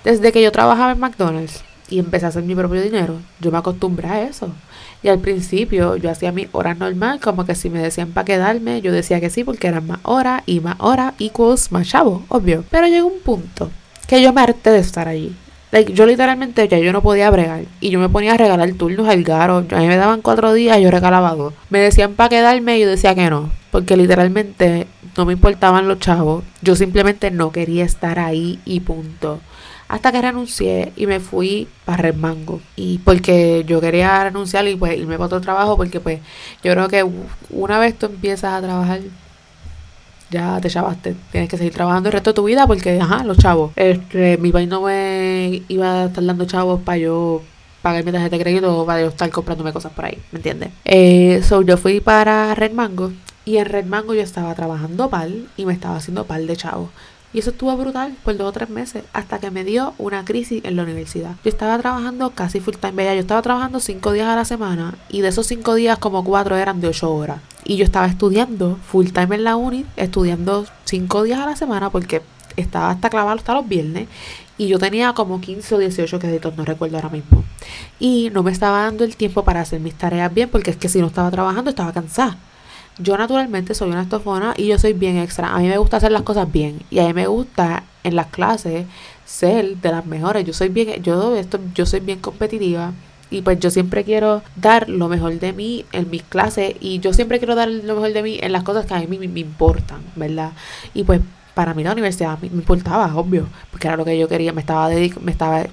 Desde 0.09 0.33
que 0.33 0.41
yo 0.41 0.51
trabajaba 0.51 0.93
en 0.93 1.01
McDonald's 1.01 1.63
y 1.91 1.99
empecé 1.99 2.25
a 2.25 2.29
hacer 2.31 2.43
mi 2.43 2.55
propio 2.55 2.81
dinero, 2.81 3.17
yo 3.41 3.53
me 3.53 3.59
acostumbré 3.59 4.09
a 4.09 4.23
eso. 4.23 4.49
Y 5.03 5.09
al 5.09 5.19
principio 5.19 5.97
yo 5.97 6.11
hacía 6.11 6.33
mis 6.33 6.49
horas 6.53 6.79
normal, 6.79 7.21
como 7.21 7.45
que 7.45 7.55
si 7.55 7.69
me 7.69 7.83
decían 7.83 8.13
para 8.13 8.25
quedarme, 8.25 8.81
yo 8.81 8.91
decía 8.91 9.21
que 9.21 9.29
sí, 9.29 9.45
porque 9.45 9.67
eran 9.67 9.87
más 9.87 9.99
horas 10.05 10.45
y 10.47 10.61
más 10.61 10.77
horas 10.79 11.13
equals 11.19 11.71
más 11.73 11.87
chavo, 11.87 12.25
obvio. 12.29 12.65
Pero 12.71 12.87
llegó 12.87 13.07
un 13.07 13.21
punto 13.21 13.71
que 14.07 14.23
yo 14.23 14.33
me 14.33 14.41
harté 14.41 14.71
de 14.71 14.79
estar 14.79 15.09
allí. 15.09 15.37
yo 15.93 16.07
literalmente 16.07 16.67
ya 16.67 16.79
yo 16.79 16.95
no 16.95 17.03
podía 17.03 17.29
bregar. 17.29 17.65
Y 17.79 17.91
yo 17.91 18.01
me 18.01 18.09
ponía 18.09 18.33
a 18.33 18.39
regalar 18.39 18.73
turnos 18.73 19.07
al 19.11 19.23
garo. 19.25 19.59
A 19.59 19.77
mí 19.77 19.89
me 19.89 19.97
daban 19.99 20.23
cuatro 20.23 20.55
días, 20.55 20.81
yo 20.81 20.91
regalaba 20.91 21.35
dos. 21.35 21.53
Me 21.69 21.81
decían 21.81 22.15
para 22.15 22.31
quedarme 22.31 22.79
y 22.79 22.81
yo 22.81 22.89
decía 22.89 23.15
que 23.15 23.29
no. 23.29 23.51
Porque 23.71 23.95
literalmente 23.95 24.87
no 25.19 25.27
me 25.27 25.35
importaban 25.35 25.87
los 25.87 25.99
chavos. 25.99 26.45
Yo 26.63 26.77
simplemente 26.77 27.31
no 27.31 27.53
quería 27.53 27.85
estar 27.85 28.19
ahí 28.19 28.59
y 28.65 28.81
punto 28.81 29.41
hasta 29.89 30.13
que 30.13 30.21
renuncié 30.21 30.93
y 30.97 31.07
me 31.07 31.19
fui 31.19 31.67
para 31.85 32.03
Red 32.03 32.17
Mango. 32.17 32.61
Y 32.77 32.99
porque 32.99 33.65
yo 33.67 33.81
quería 33.81 34.25
renunciar 34.25 34.69
y 34.69 34.77
pues 34.77 34.99
irme 34.99 35.17
para 35.17 35.27
otro 35.27 35.41
trabajo, 35.41 35.77
porque 35.77 35.99
pues 35.99 36.21
yo 36.63 36.73
creo 36.73 36.89
que 36.89 37.07
una 37.51 37.79
vez 37.79 37.99
tú 37.99 38.07
empiezas 38.07 38.53
a 38.53 38.63
trabajar, 38.63 39.01
ya 40.31 40.61
te 40.61 40.69
chavaste. 40.69 41.17
Tienes 41.33 41.49
que 41.49 41.57
seguir 41.57 41.73
trabajando 41.73 42.11
el 42.11 42.13
resto 42.13 42.31
de 42.31 42.35
tu 42.35 42.45
vida 42.45 42.67
porque, 42.67 43.01
ajá, 43.01 43.25
los 43.25 43.39
chavos. 43.39 43.73
Este, 43.77 44.37
mi 44.37 44.53
país 44.53 44.69
no 44.69 44.83
me 44.83 45.63
iba 45.69 46.03
a 46.03 46.05
estar 46.07 46.25
dando 46.25 46.45
chavos 46.45 46.81
para 46.83 46.99
yo 46.99 47.43
pagar 47.81 48.05
mi 48.05 48.13
tarjeta 48.13 48.37
de 48.37 48.43
crédito 48.43 48.79
o 48.79 48.85
para 48.85 49.01
yo 49.01 49.09
estar 49.09 49.31
comprándome 49.31 49.73
cosas 49.73 49.93
por 49.93 50.05
ahí, 50.05 50.19
¿me 50.33 50.39
entiendes? 50.39 50.71
Eh, 50.85 51.41
so 51.43 51.63
yo 51.63 51.77
fui 51.77 52.01
para 52.01 52.55
Red 52.55 52.73
Mango 52.73 53.13
y 53.45 53.57
en 53.57 53.67
Red 53.67 53.87
Mango 53.87 54.15
yo 54.15 54.21
estaba 54.21 54.55
trabajando 54.55 55.09
pal 55.09 55.49
y 55.57 55.65
me 55.65 55.73
estaba 55.73 55.97
haciendo 55.97 56.25
pal 56.25 56.47
de 56.47 56.57
chavos. 56.57 56.91
Y 57.33 57.41
eso 57.41 57.51
estuvo 57.51 57.77
brutal 57.77 58.17
por 58.25 58.37
dos 58.37 58.49
o 58.49 58.53
tres 58.53 58.71
meses, 58.71 59.05
hasta 59.13 59.39
que 59.39 59.51
me 59.51 59.65
dio 59.65 59.95
una 59.99 60.25
crisis 60.25 60.65
en 60.65 60.77
la 60.77 60.83
universidad. 60.83 61.37
Yo 61.45 61.51
estaba 61.51 61.79
trabajando 61.79 62.31
casi 62.31 62.61
full 62.61 62.77
time, 62.77 63.05
Yo 63.05 63.21
estaba 63.21 63.43
trabajando 63.43 63.81
cinco 63.81 64.13
días 64.13 64.29
a 64.29 64.37
la 64.37 64.45
semana 64.45 64.95
y 65.09 65.21
de 65.21 65.29
esos 65.29 65.47
cinco 65.47 65.75
días 65.75 65.99
como 65.99 66.25
cuatro 66.25 66.57
eran 66.57 66.81
de 66.81 66.89
ocho 66.89 67.13
horas. 67.13 67.41
Y 67.65 67.77
yo 67.77 67.85
estaba 67.85 68.07
estudiando 68.07 68.79
full 68.91 69.09
time 69.09 69.37
en 69.37 69.45
la 69.45 69.57
uni, 69.57 69.85
estudiando 69.97 70.67
cinco 70.85 71.23
días 71.23 71.41
a 71.41 71.47
la 71.47 71.57
semana 71.57 71.91
porque 71.91 72.23
estaba 72.57 72.91
hasta 72.91 73.11
clavado 73.11 73.37
hasta 73.37 73.55
los 73.55 73.69
viernes. 73.69 74.09
Y 74.57 74.67
yo 74.67 74.79
tenía 74.79 75.13
como 75.13 75.41
15 75.41 75.75
o 75.77 75.79
18 75.79 76.19
créditos, 76.19 76.57
no 76.57 76.65
recuerdo 76.65 76.97
ahora 76.97 77.11
mismo. 77.11 77.45
Y 78.01 78.31
no 78.33 78.43
me 78.43 78.51
estaba 78.51 78.83
dando 78.83 79.05
el 79.05 79.17
tiempo 79.17 79.45
para 79.45 79.61
hacer 79.61 79.81
mis 79.81 79.95
tareas 79.95 80.33
bien 80.35 80.49
porque 80.49 80.71
es 80.71 80.77
que 80.77 80.89
si 80.89 81.01
no 81.01 81.07
estaba 81.07 81.31
trabajando 81.31 81.71
estaba 81.71 81.93
cansada. 81.93 82.37
Yo 82.99 83.17
naturalmente 83.17 83.75
soy 83.75 83.91
una 83.91 84.03
estofona 84.03 84.55
y 84.57 84.67
yo 84.67 84.79
soy 84.79 84.93
bien 84.93 85.17
extra. 85.17 85.55
A 85.55 85.59
mí 85.59 85.69
me 85.69 85.79
gusta 85.79 85.99
hacer 85.99 86.13
las 86.13 86.23
cosas 86.23 86.51
bien. 86.51 86.81
Y 86.91 86.99
a 86.99 87.07
mí 87.07 87.15
me 87.15 87.27
gusta 87.27 87.85
en 88.05 88.17
las 88.17 88.27
clases 88.27 88.87
ser 89.25 89.77
de 89.77 89.93
las 89.93 90.07
mejores. 90.07 90.45
Yo 90.45 90.53
soy 90.53 90.69
bien, 90.69 91.03
yo 91.03 91.37
esto, 91.37 91.61
yo 91.75 91.87
soy 91.87 92.01
bien 92.01 92.19
competitiva. 92.19 92.93
Y 93.31 93.43
pues 93.43 93.61
yo 93.61 93.71
siempre 93.71 94.05
quiero 94.05 94.43
dar 94.57 94.89
lo 94.89 95.09
mejor 95.09 95.39
de 95.39 95.53
mí 95.53 95.85
en 95.93 96.11
mis 96.11 96.23
clases. 96.23 96.75
Y 96.81 96.99
yo 97.01 97.13
siempre 97.13 97.39
quiero 97.39 97.55
dar 97.55 97.69
lo 97.69 97.95
mejor 97.95 98.13
de 98.13 98.23
mí 98.23 98.39
en 98.43 98.53
las 98.53 98.63
cosas 98.63 98.87
que 98.87 98.95
a 98.95 99.01
mí 99.01 99.19
me, 99.19 99.41
importan, 99.41 100.01
¿verdad? 100.17 100.53
Y 100.95 101.05
pues 101.05 101.21
para 101.55 101.75
mí 101.75 101.85
la 101.85 101.93
universidad 101.93 102.39
me, 102.41 102.49
importaba, 102.49 103.15
obvio. 103.17 103.47
Porque 103.71 103.87
era 103.87 103.97
lo 103.97 104.05
que 104.05 104.19
yo 104.19 104.29
quería. 104.29 104.53
Me 104.53 104.61
estaba 104.61 104.89
me 104.89 105.31
estaba 105.31 105.65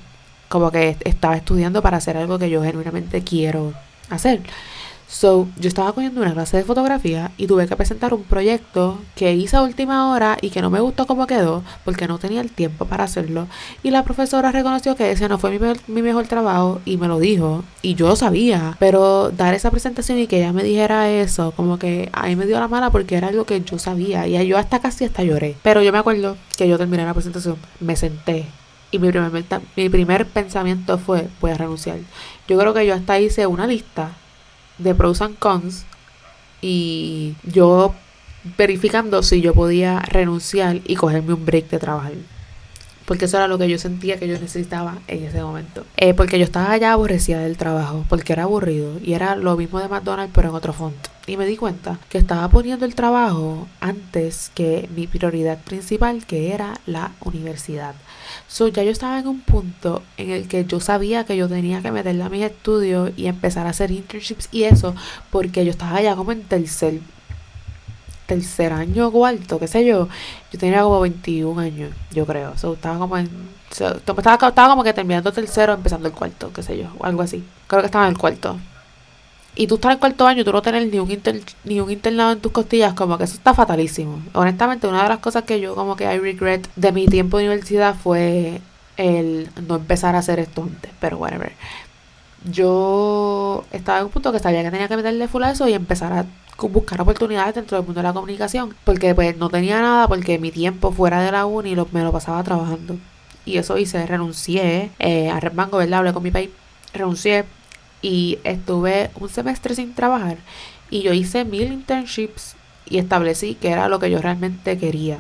como 0.50 0.72
que 0.72 0.98
estaba 1.06 1.36
estudiando 1.38 1.82
para 1.82 1.98
hacer 1.98 2.18
algo 2.18 2.38
que 2.38 2.50
yo 2.50 2.62
genuinamente 2.62 3.24
quiero 3.24 3.74
hacer. 4.10 4.42
So, 5.08 5.48
yo 5.60 5.68
estaba 5.68 5.94
cogiendo 5.94 6.22
una 6.22 6.34
clase 6.34 6.58
de 6.58 6.64
fotografía 6.64 7.32
y 7.38 7.46
tuve 7.48 7.68
que 7.68 7.76
presentar 7.76 8.14
un 8.14 8.24
proyecto 8.24 9.00
que 9.16 9.34
hice 9.34 9.56
a 9.56 9.62
última 9.62 10.10
hora 10.12 10.38
y 10.42 10.50
que 10.50 10.62
no 10.62 10.70
me 10.70 10.80
gustó 10.80 11.06
cómo 11.06 11.28
quedó 11.28 11.64
porque 11.84 12.08
no 12.08 12.18
tenía 12.18 12.42
el 12.42 12.50
tiempo 12.50 12.86
para 12.86 13.04
hacerlo. 13.04 13.48
Y 13.84 13.92
la 13.92 14.04
profesora 14.04 14.52
reconoció 14.52 14.96
que 14.96 15.12
ese 15.12 15.30
no 15.30 15.38
fue 15.38 15.60
mi, 15.88 16.02
mejor 16.02 16.28
trabajo 16.28 16.82
y 16.86 16.98
me 16.98 17.08
lo 17.08 17.20
dijo. 17.20 17.64
Y 17.82 17.94
yo 17.96 18.08
lo 18.08 18.16
sabía. 18.16 18.76
Pero 18.80 19.30
dar 19.30 19.54
esa 19.54 19.72
presentación 19.72 20.18
y 20.18 20.28
que 20.28 20.38
ella 20.38 20.54
me 20.54 20.64
dijera 20.64 21.10
eso, 21.10 21.52
como 21.52 21.78
que 21.78 22.10
ahí 22.14 22.36
me 22.36 22.48
dio 22.48 22.60
la 22.60 22.68
mala 22.68 22.90
porque 22.90 23.16
era 23.16 23.28
algo 23.28 23.46
que 23.46 23.62
yo 23.62 23.78
sabía. 23.78 24.28
Y 24.28 24.48
yo 24.48 24.58
hasta 24.58 24.80
casi 24.80 25.06
hasta 25.06 25.24
lloré. 25.24 25.56
Pero 25.62 25.84
yo 25.84 25.92
me 25.92 26.00
acuerdo 26.00 26.36
que 26.58 26.68
yo 26.68 26.78
terminé 26.78 27.06
la 27.06 27.14
presentación, 27.14 27.58
me 27.80 27.96
senté 27.96 28.46
y 28.92 29.00
mi 29.00 29.10
primer, 29.10 29.46
mi 29.76 29.90
primer 29.90 30.26
pensamiento 30.26 30.98
fue, 30.98 31.28
voy 31.42 31.52
a 31.52 31.56
renunciar. 31.56 31.98
Yo 32.48 32.58
creo 32.58 32.74
que 32.74 32.86
yo 32.86 32.94
hasta 32.94 33.20
hice 33.20 33.46
una 33.46 33.68
lista 33.68 34.12
de 34.78 34.96
pros 34.96 35.22
and 35.22 35.38
cons 35.38 35.86
y 36.62 37.36
yo 37.44 37.94
verificando 38.58 39.24
si 39.24 39.42
yo 39.42 39.54
podía 39.54 40.00
renunciar 40.00 40.82
y 40.86 40.96
cogerme 40.96 41.34
un 41.34 41.46
break 41.46 41.70
de 41.70 41.80
trabajar. 41.80 42.14
Porque 43.06 43.26
eso 43.26 43.38
era 43.38 43.48
lo 43.48 43.58
que 43.58 43.70
yo 43.70 43.78
sentía 43.78 44.18
que 44.20 44.28
yo 44.28 44.40
necesitaba 44.40 44.98
en 45.08 45.24
ese 45.24 45.42
momento. 45.42 45.86
Eh, 45.98 46.14
porque 46.14 46.38
yo 46.38 46.44
estaba 46.44 46.76
ya 46.78 46.94
aborrecida 46.94 47.40
del 47.40 47.58
trabajo, 47.58 48.06
porque 48.10 48.34
era 48.34 48.44
aburrido 48.44 49.00
y 49.04 49.14
era 49.14 49.36
lo 49.36 49.56
mismo 49.56 49.80
de 49.80 49.88
McDonald's 49.88 50.34
pero 50.34 50.50
en 50.50 50.56
otro 50.56 50.74
fondo. 50.74 50.98
Y 51.28 51.38
me 51.38 51.46
di 51.46 51.58
cuenta 51.58 51.98
que 52.10 52.20
estaba 52.20 52.48
poniendo 52.50 52.86
el 52.86 52.94
trabajo 52.94 53.68
antes 53.80 54.52
que 54.54 54.88
mi 54.96 55.08
prioridad 55.08 55.58
principal, 55.60 56.26
que 56.26 56.54
era 56.54 56.80
la 56.86 57.12
universidad. 57.22 57.96
So, 58.48 58.68
ya 58.68 58.84
yo 58.84 58.92
estaba 58.92 59.20
en 59.20 59.28
un 59.28 59.42
punto 59.42 60.04
en 60.18 60.30
el 60.30 60.48
que 60.48 60.66
yo 60.66 60.80
sabía 60.80 61.26
que 61.26 61.36
yo 61.36 61.50
tenía 61.50 61.82
que 61.82 61.92
meterle 61.92 62.24
a 62.24 62.30
mis 62.30 62.44
estudios 62.44 63.12
y 63.18 63.26
empezar 63.26 63.66
a 63.66 63.72
hacer 63.72 63.90
internships 63.90 64.50
y 64.52 64.64
eso, 64.64 64.96
porque 65.32 65.66
yo 65.66 65.72
estaba 65.72 66.00
ya 66.02 66.16
como 66.16 66.32
en 66.32 66.44
tercer 66.44 67.00
tercer 68.26 68.74
año, 68.74 69.12
cuarto, 69.12 69.60
qué 69.60 69.68
sé 69.68 69.86
yo, 69.86 70.08
yo 70.52 70.60
tenía 70.60 70.82
como 70.82 71.00
21 71.02 71.60
años, 71.62 71.92
yo 72.12 72.26
creo. 72.26 72.58
So, 72.58 72.74
estaba 72.74 72.98
como 72.98 73.18
en. 73.18 73.30
estaba, 73.70 74.22
estaba 74.22 74.70
como 74.70 74.84
que 74.84 74.94
terminando 74.94 75.32
tercero, 75.32 75.74
empezando 75.74 76.08
el 76.08 76.14
cuarto, 76.14 76.52
qué 76.54 76.64
sé 76.64 76.78
yo, 76.78 76.88
algo 77.02 77.22
así. 77.22 77.44
Creo 77.68 77.82
que 77.82 77.88
estaba 77.88 78.06
en 78.06 78.12
el 78.12 78.18
cuarto. 78.18 78.58
Y 79.58 79.68
tú 79.68 79.76
estás 79.76 79.90
en 79.90 79.94
el 79.94 80.00
cuarto 80.00 80.28
año 80.28 80.44
tú 80.44 80.52
no 80.52 80.62
tener 80.62 80.86
ni 80.88 81.00
un, 81.00 81.22
ni 81.64 81.80
un 81.80 81.90
internado 81.90 82.34
en 82.34 82.40
tus 82.42 82.52
costillas, 82.52 82.94
como 82.94 83.18
que 83.18 83.24
eso 83.24 83.36
está 83.36 83.54
fatalísimo. 83.54 84.22
Honestamente, 84.34 84.86
una 84.88 85.04
de 85.04 85.10
las 85.10 85.20
cosas 85.20 85.44
que 85.44 85.62
yo 85.62 85.76
como 85.76 85.96
que 85.96 86.04
I 86.04 86.20
regret 86.20 86.68
de 86.76 86.92
mi 86.92 87.06
tiempo 87.06 87.38
de 87.38 87.46
universidad 87.46 87.96
fue 87.96 88.60
el 88.98 89.50
no 89.68 89.76
empezar 89.76 90.16
a 90.16 90.20
hacer 90.20 90.40
esto 90.40 90.64
antes, 90.64 90.92
pero 91.00 91.18
whatever. 91.18 91.54
Yo 92.52 93.66
estaba 93.72 94.00
en 94.00 94.06
un 94.06 94.12
punto 94.12 94.32
que 94.32 94.40
sabía 94.40 94.64
que 94.64 94.72
tenía 94.72 94.88
que 94.88 94.98
meterle 94.98 95.28
full 95.28 95.44
a 95.44 95.52
eso 95.52 95.68
y 95.68 95.74
empezar 95.74 96.14
a 96.14 96.26
buscar 96.58 97.02
oportunidades 97.02 97.56
dentro 97.56 97.78
del 97.78 97.86
mundo 97.86 98.00
de 98.00 98.08
la 98.08 98.14
comunicación, 98.14 98.76
porque 98.84 99.14
pues 99.16 99.36
no 99.38 99.50
tenía 99.50 99.82
nada, 99.82 100.08
porque 100.08 100.40
mi 100.40 100.52
tiempo 100.52 100.92
fuera 100.92 101.22
de 101.22 101.32
la 101.32 101.46
uni 101.46 101.76
lo, 101.76 101.88
me 101.92 102.04
lo 102.04 102.12
pasaba 102.12 102.44
trabajando. 102.44 102.98
Y 103.46 103.58
eso 103.58 103.78
hice, 103.78 104.06
renuncié 104.06 104.92
eh, 105.00 105.30
a 105.30 105.40
Red 105.40 105.54
Banco, 105.54 105.78
¿verdad? 105.78 106.00
Hablé 106.00 106.14
con 106.14 106.24
mi 106.24 106.32
país, 106.32 106.50
renuncié 106.94 107.46
y 108.02 108.40
estuve 108.44 109.12
un 109.20 109.30
semestre 109.30 109.76
sin 109.76 109.94
trabajar 109.94 110.38
y 110.90 111.02
yo 111.02 111.14
hice 111.14 111.46
mil 111.46 111.72
internships 111.72 112.56
y 112.88 113.00
establecí 113.00 113.56
que 113.56 113.70
era 113.70 113.90
lo 113.90 114.00
que 114.00 114.12
yo 114.12 114.22
realmente 114.22 114.78
quería. 114.78 115.18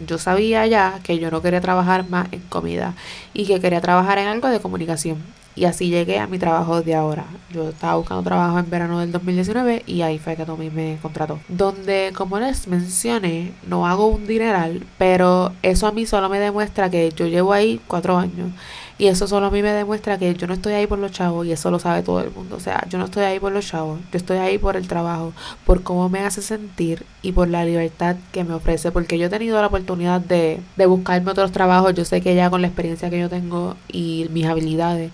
Yo 0.00 0.18
sabía 0.18 0.66
ya 0.66 1.00
que 1.02 1.18
yo 1.18 1.30
no 1.30 1.42
quería 1.42 1.60
trabajar 1.60 2.08
más 2.08 2.28
en 2.32 2.40
comida 2.42 2.94
y 3.34 3.46
que 3.46 3.60
quería 3.60 3.80
trabajar 3.80 4.18
en 4.18 4.28
algo 4.28 4.48
de 4.48 4.60
comunicación. 4.60 5.18
Y 5.58 5.64
así 5.64 5.88
llegué 5.88 6.20
a 6.20 6.28
mi 6.28 6.38
trabajo 6.38 6.82
de 6.82 6.94
ahora. 6.94 7.24
Yo 7.52 7.70
estaba 7.70 7.96
buscando 7.96 8.22
trabajo 8.22 8.60
en 8.60 8.70
verano 8.70 9.00
del 9.00 9.10
2019 9.10 9.82
y 9.86 10.02
ahí 10.02 10.20
fue 10.20 10.36
que 10.36 10.44
Tommy 10.44 10.70
me 10.70 10.98
contrató. 11.02 11.40
Donde, 11.48 12.12
como 12.16 12.38
les 12.38 12.68
mencioné, 12.68 13.52
no 13.66 13.84
hago 13.84 14.06
un 14.06 14.28
dineral, 14.28 14.86
pero 14.98 15.50
eso 15.62 15.88
a 15.88 15.92
mí 15.92 16.06
solo 16.06 16.28
me 16.28 16.38
demuestra 16.38 16.88
que 16.90 17.10
yo 17.10 17.26
llevo 17.26 17.52
ahí 17.52 17.80
cuatro 17.88 18.16
años. 18.16 18.52
Y 18.98 19.06
eso 19.06 19.26
solo 19.26 19.46
a 19.46 19.50
mí 19.50 19.62
me 19.62 19.72
demuestra 19.72 20.18
que 20.18 20.32
yo 20.34 20.46
no 20.46 20.54
estoy 20.54 20.74
ahí 20.74 20.86
por 20.86 20.98
los 21.00 21.10
chavos 21.10 21.46
y 21.46 21.52
eso 21.52 21.70
lo 21.70 21.80
sabe 21.80 22.02
todo 22.02 22.20
el 22.20 22.30
mundo. 22.30 22.54
O 22.56 22.60
sea, 22.60 22.84
yo 22.88 22.98
no 22.98 23.06
estoy 23.06 23.24
ahí 23.24 23.40
por 23.40 23.50
los 23.50 23.66
chavos, 23.66 23.98
yo 24.12 24.16
estoy 24.16 24.38
ahí 24.38 24.58
por 24.58 24.76
el 24.76 24.86
trabajo, 24.86 25.32
por 25.64 25.82
cómo 25.82 26.08
me 26.08 26.20
hace 26.20 26.42
sentir 26.42 27.04
y 27.22 27.32
por 27.32 27.48
la 27.48 27.64
libertad 27.64 28.16
que 28.32 28.42
me 28.44 28.54
ofrece. 28.54 28.92
Porque 28.92 29.18
yo 29.18 29.26
he 29.26 29.28
tenido 29.28 29.60
la 29.60 29.68
oportunidad 29.68 30.20
de, 30.20 30.60
de 30.76 30.86
buscarme 30.86 31.30
otros 31.32 31.50
trabajos. 31.50 31.94
Yo 31.94 32.04
sé 32.04 32.20
que 32.20 32.34
ya 32.36 32.48
con 32.48 32.60
la 32.60 32.68
experiencia 32.68 33.10
que 33.10 33.20
yo 33.20 33.28
tengo 33.28 33.76
y 33.88 34.26
mis 34.30 34.46
habilidades 34.46 35.12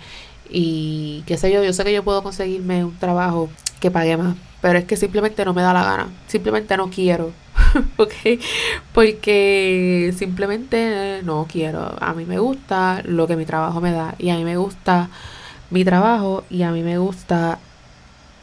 y 0.48 1.22
qué 1.26 1.36
sé 1.36 1.52
yo, 1.52 1.62
yo 1.64 1.72
sé 1.72 1.84
que 1.84 1.92
yo 1.92 2.02
puedo 2.02 2.22
conseguirme 2.22 2.84
un 2.84 2.96
trabajo 2.96 3.48
que 3.80 3.90
pague 3.90 4.16
más, 4.16 4.36
pero 4.60 4.78
es 4.78 4.84
que 4.84 4.96
simplemente 4.96 5.44
no 5.44 5.54
me 5.54 5.62
da 5.62 5.72
la 5.72 5.84
gana, 5.84 6.08
simplemente 6.26 6.76
no 6.76 6.90
quiero, 6.90 7.32
¿ok? 7.96 8.12
Porque 8.92 10.14
simplemente 10.16 11.20
no 11.22 11.46
quiero, 11.50 11.94
a 12.00 12.14
mí 12.14 12.24
me 12.24 12.38
gusta 12.38 13.02
lo 13.04 13.26
que 13.26 13.36
mi 13.36 13.46
trabajo 13.46 13.80
me 13.80 13.92
da 13.92 14.14
y 14.18 14.30
a 14.30 14.36
mí 14.36 14.44
me 14.44 14.56
gusta 14.56 15.10
mi 15.70 15.84
trabajo 15.84 16.44
y 16.50 16.62
a 16.62 16.70
mí 16.70 16.82
me 16.82 16.98
gusta 16.98 17.58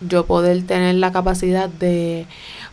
yo 0.07 0.25
poder 0.25 0.63
tener 0.63 0.95
la 0.95 1.11
capacidad 1.11 1.69
de 1.69 2.25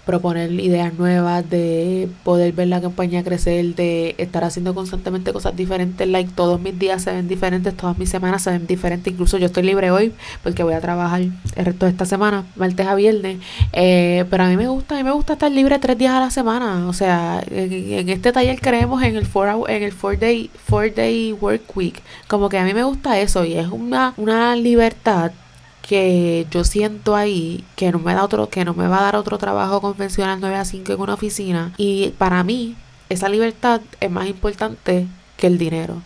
proponer 0.08 0.50
ideas 0.52 0.94
nuevas, 0.94 1.50
de 1.50 2.08
poder 2.24 2.54
ver 2.54 2.68
la 2.68 2.80
compañía 2.80 3.22
crecer, 3.22 3.74
de 3.74 4.14
estar 4.16 4.42
haciendo 4.42 4.74
constantemente 4.74 5.34
cosas 5.34 5.54
diferentes, 5.54 6.08
like 6.08 6.32
todos 6.34 6.58
mis 6.58 6.78
días 6.78 7.02
se 7.02 7.12
ven 7.12 7.28
diferentes, 7.28 7.76
todas 7.76 7.98
mis 7.98 8.08
semanas 8.08 8.40
se 8.40 8.52
ven 8.52 8.66
diferentes, 8.66 9.12
incluso 9.12 9.36
yo 9.36 9.44
estoy 9.44 9.64
libre 9.64 9.90
hoy 9.90 10.14
porque 10.42 10.62
voy 10.62 10.72
a 10.72 10.80
trabajar 10.80 11.20
el 11.20 11.64
resto 11.66 11.84
de 11.84 11.92
esta 11.92 12.06
semana, 12.06 12.46
martes 12.56 12.86
a 12.86 12.94
viernes, 12.94 13.36
eh, 13.74 14.24
pero 14.30 14.44
a 14.44 14.48
mí 14.48 14.56
me 14.56 14.68
gusta, 14.68 14.94
a 14.94 14.96
mí 14.96 15.04
me 15.04 15.12
gusta 15.12 15.34
estar 15.34 15.52
libre 15.52 15.78
tres 15.78 15.98
días 15.98 16.14
a 16.14 16.20
la 16.20 16.30
semana, 16.30 16.88
o 16.88 16.94
sea, 16.94 17.44
en, 17.50 18.08
este 18.08 18.32
taller 18.32 18.62
creemos 18.62 19.02
en 19.02 19.14
el 19.14 19.26
four, 19.26 19.68
en 19.68 19.82
el 19.82 19.92
four 19.92 20.18
day, 20.18 20.50
four 20.64 20.90
day 20.90 21.34
work 21.34 21.76
week, 21.76 22.00
como 22.28 22.48
que 22.48 22.56
a 22.56 22.64
mí 22.64 22.72
me 22.72 22.84
gusta 22.84 23.20
eso 23.20 23.44
y 23.44 23.58
es 23.58 23.68
una, 23.68 24.14
una 24.16 24.56
libertad 24.56 25.32
que 25.88 26.46
yo 26.50 26.64
siento 26.64 27.16
ahí 27.16 27.64
que 27.74 27.90
no 27.90 27.98
me 27.98 28.12
da 28.12 28.22
otro, 28.22 28.50
que 28.50 28.64
no 28.64 28.74
me 28.74 28.86
va 28.86 28.98
a 28.98 29.04
dar 29.04 29.16
otro 29.16 29.38
trabajo 29.38 29.80
convencional 29.80 30.38
9 30.38 30.56
a 30.56 30.64
5 30.66 30.92
en 30.92 31.00
una 31.00 31.14
oficina. 31.14 31.72
Y 31.78 32.10
para 32.18 32.44
mí, 32.44 32.76
esa 33.08 33.30
libertad 33.30 33.80
es 34.00 34.10
más 34.10 34.26
importante 34.26 35.06
que 35.38 35.46
el 35.46 35.56
dinero. 35.56 36.02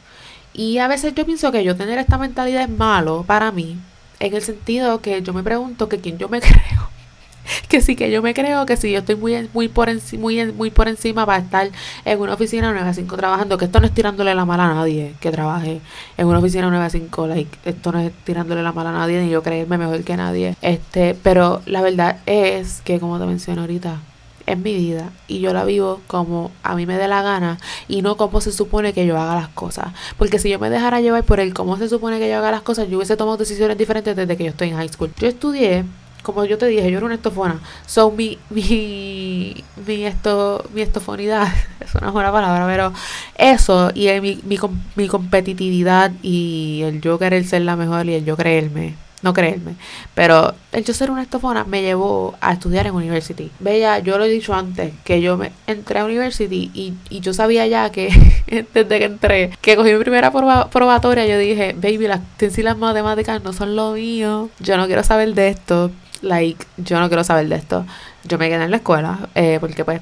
Y 0.54 0.78
a 0.78 0.86
veces 0.86 1.14
yo 1.14 1.26
pienso 1.26 1.50
que 1.50 1.64
yo 1.64 1.74
tener 1.76 1.98
esta 1.98 2.16
mentalidad 2.16 2.62
es 2.62 2.68
malo 2.68 3.24
para 3.26 3.50
mí, 3.50 3.76
en 4.20 4.34
el 4.34 4.42
sentido 4.42 5.00
que 5.00 5.20
yo 5.20 5.32
me 5.32 5.42
pregunto 5.42 5.88
que 5.88 5.98
quién 5.98 6.16
yo 6.16 6.28
me 6.28 6.40
creo 6.40 7.01
que 7.68 7.80
sí 7.80 7.96
que 7.96 8.10
yo 8.10 8.22
me 8.22 8.34
creo 8.34 8.66
que 8.66 8.76
si 8.76 8.90
yo 8.92 8.98
estoy 9.00 9.16
muy 9.16 9.48
muy 9.52 9.68
por 9.68 9.88
muy, 10.18 10.52
muy 10.52 10.70
por 10.70 10.88
encima 10.88 11.26
para 11.26 11.42
estar 11.42 11.70
en 12.04 12.20
una 12.20 12.34
oficina 12.34 12.72
9 12.72 12.88
a 12.88 12.94
5 12.94 13.16
trabajando, 13.16 13.58
que 13.58 13.64
esto 13.66 13.80
no 13.80 13.86
es 13.86 13.92
tirándole 13.92 14.34
la 14.34 14.44
mala 14.44 14.66
a 14.66 14.74
nadie 14.74 15.14
que 15.20 15.30
trabaje 15.30 15.80
en 16.16 16.26
una 16.26 16.38
oficina 16.38 16.68
9 16.68 16.84
a 16.84 16.90
5, 16.90 17.26
like, 17.26 17.58
esto 17.64 17.92
no 17.92 18.00
es 18.00 18.12
tirándole 18.24 18.62
la 18.62 18.72
mala 18.72 18.90
a 18.90 18.92
nadie 18.92 19.20
ni 19.22 19.30
yo 19.30 19.42
creerme 19.42 19.78
mejor 19.78 20.02
que 20.04 20.16
nadie. 20.16 20.56
Este, 20.62 21.16
pero 21.22 21.62
la 21.66 21.82
verdad 21.82 22.18
es 22.26 22.80
que 22.82 23.00
como 23.00 23.18
te 23.18 23.26
mencioné 23.26 23.60
ahorita, 23.60 24.00
es 24.46 24.58
mi 24.58 24.74
vida 24.74 25.12
y 25.28 25.40
yo 25.40 25.52
la 25.52 25.64
vivo 25.64 26.00
como 26.06 26.50
a 26.62 26.74
mí 26.74 26.86
me 26.86 26.96
dé 26.96 27.08
la 27.08 27.22
gana 27.22 27.58
y 27.88 28.02
no 28.02 28.16
como 28.16 28.40
se 28.40 28.52
supone 28.52 28.92
que 28.92 29.06
yo 29.06 29.18
haga 29.18 29.34
las 29.34 29.48
cosas. 29.48 29.88
Porque 30.18 30.38
si 30.38 30.50
yo 30.50 30.58
me 30.58 30.70
dejara 30.70 31.00
llevar 31.00 31.24
por 31.24 31.40
el 31.40 31.54
cómo 31.54 31.76
se 31.76 31.88
supone 31.88 32.18
que 32.18 32.28
yo 32.28 32.38
haga 32.38 32.50
las 32.50 32.62
cosas, 32.62 32.88
yo 32.88 32.96
hubiese 32.98 33.16
tomado 33.16 33.36
decisiones 33.36 33.78
diferentes 33.78 34.16
desde 34.16 34.36
que 34.36 34.44
yo 34.44 34.50
estoy 34.50 34.70
en 34.70 34.76
high 34.76 34.88
school. 34.88 35.12
Yo 35.18 35.28
estudié 35.28 35.84
como 36.22 36.44
yo 36.44 36.58
te 36.58 36.66
dije, 36.66 36.90
yo 36.90 36.98
era 36.98 37.06
una 37.06 37.16
estofona. 37.16 37.60
So, 37.86 38.10
mi, 38.10 38.38
mi, 38.50 39.64
mi, 39.86 40.04
esto, 40.04 40.64
mi 40.72 40.82
estofonidad, 40.82 41.48
es 41.80 41.94
una 41.94 42.12
palabra, 42.12 42.66
pero 42.66 42.92
eso, 43.36 43.90
y 43.94 44.08
mi, 44.20 44.40
mi, 44.44 44.58
mi 44.96 45.08
competitividad 45.08 46.12
y 46.22 46.82
el 46.84 47.00
yo 47.00 47.18
querer 47.18 47.44
ser 47.44 47.62
la 47.62 47.76
mejor 47.76 48.06
y 48.06 48.14
el 48.14 48.24
yo 48.24 48.36
creerme, 48.36 48.94
no 49.22 49.32
creerme, 49.32 49.76
pero 50.14 50.54
el 50.72 50.84
yo 50.84 50.94
ser 50.94 51.10
una 51.10 51.22
estofona 51.22 51.64
me 51.64 51.82
llevó 51.82 52.34
a 52.40 52.52
estudiar 52.52 52.86
en 52.86 52.94
university. 52.94 53.50
Bella, 53.60 54.00
yo 54.00 54.18
lo 54.18 54.24
he 54.24 54.28
dicho 54.28 54.52
antes, 54.54 54.92
que 55.04 55.20
yo 55.20 55.36
me 55.36 55.52
entré 55.66 56.00
a 56.00 56.04
university 56.04 56.70
y, 56.74 56.94
y 57.08 57.20
yo 57.20 57.32
sabía 57.32 57.66
ya 57.66 57.90
que 57.90 58.08
desde 58.74 58.98
que 58.98 59.04
entré, 59.04 59.50
que 59.60 59.76
cogí 59.76 59.92
mi 59.92 59.98
primera 59.98 60.30
probatoria, 60.32 61.26
yo 61.26 61.38
dije, 61.38 61.74
baby, 61.76 62.08
las 62.08 62.20
las 62.58 62.76
matemáticas 62.76 63.42
no 63.42 63.52
son 63.52 63.76
lo 63.76 63.92
mío, 63.92 64.50
yo 64.60 64.76
no 64.76 64.86
quiero 64.86 65.02
saber 65.02 65.34
de 65.34 65.48
esto 65.48 65.90
like, 66.22 66.64
yo 66.76 66.98
no 67.00 67.08
quiero 67.08 67.24
saber 67.24 67.48
de 67.48 67.56
esto. 67.56 67.84
Yo 68.24 68.38
me 68.38 68.48
quedé 68.48 68.64
en 68.64 68.70
la 68.70 68.78
escuela, 68.78 69.28
eh, 69.34 69.58
porque 69.60 69.84
pues, 69.84 70.00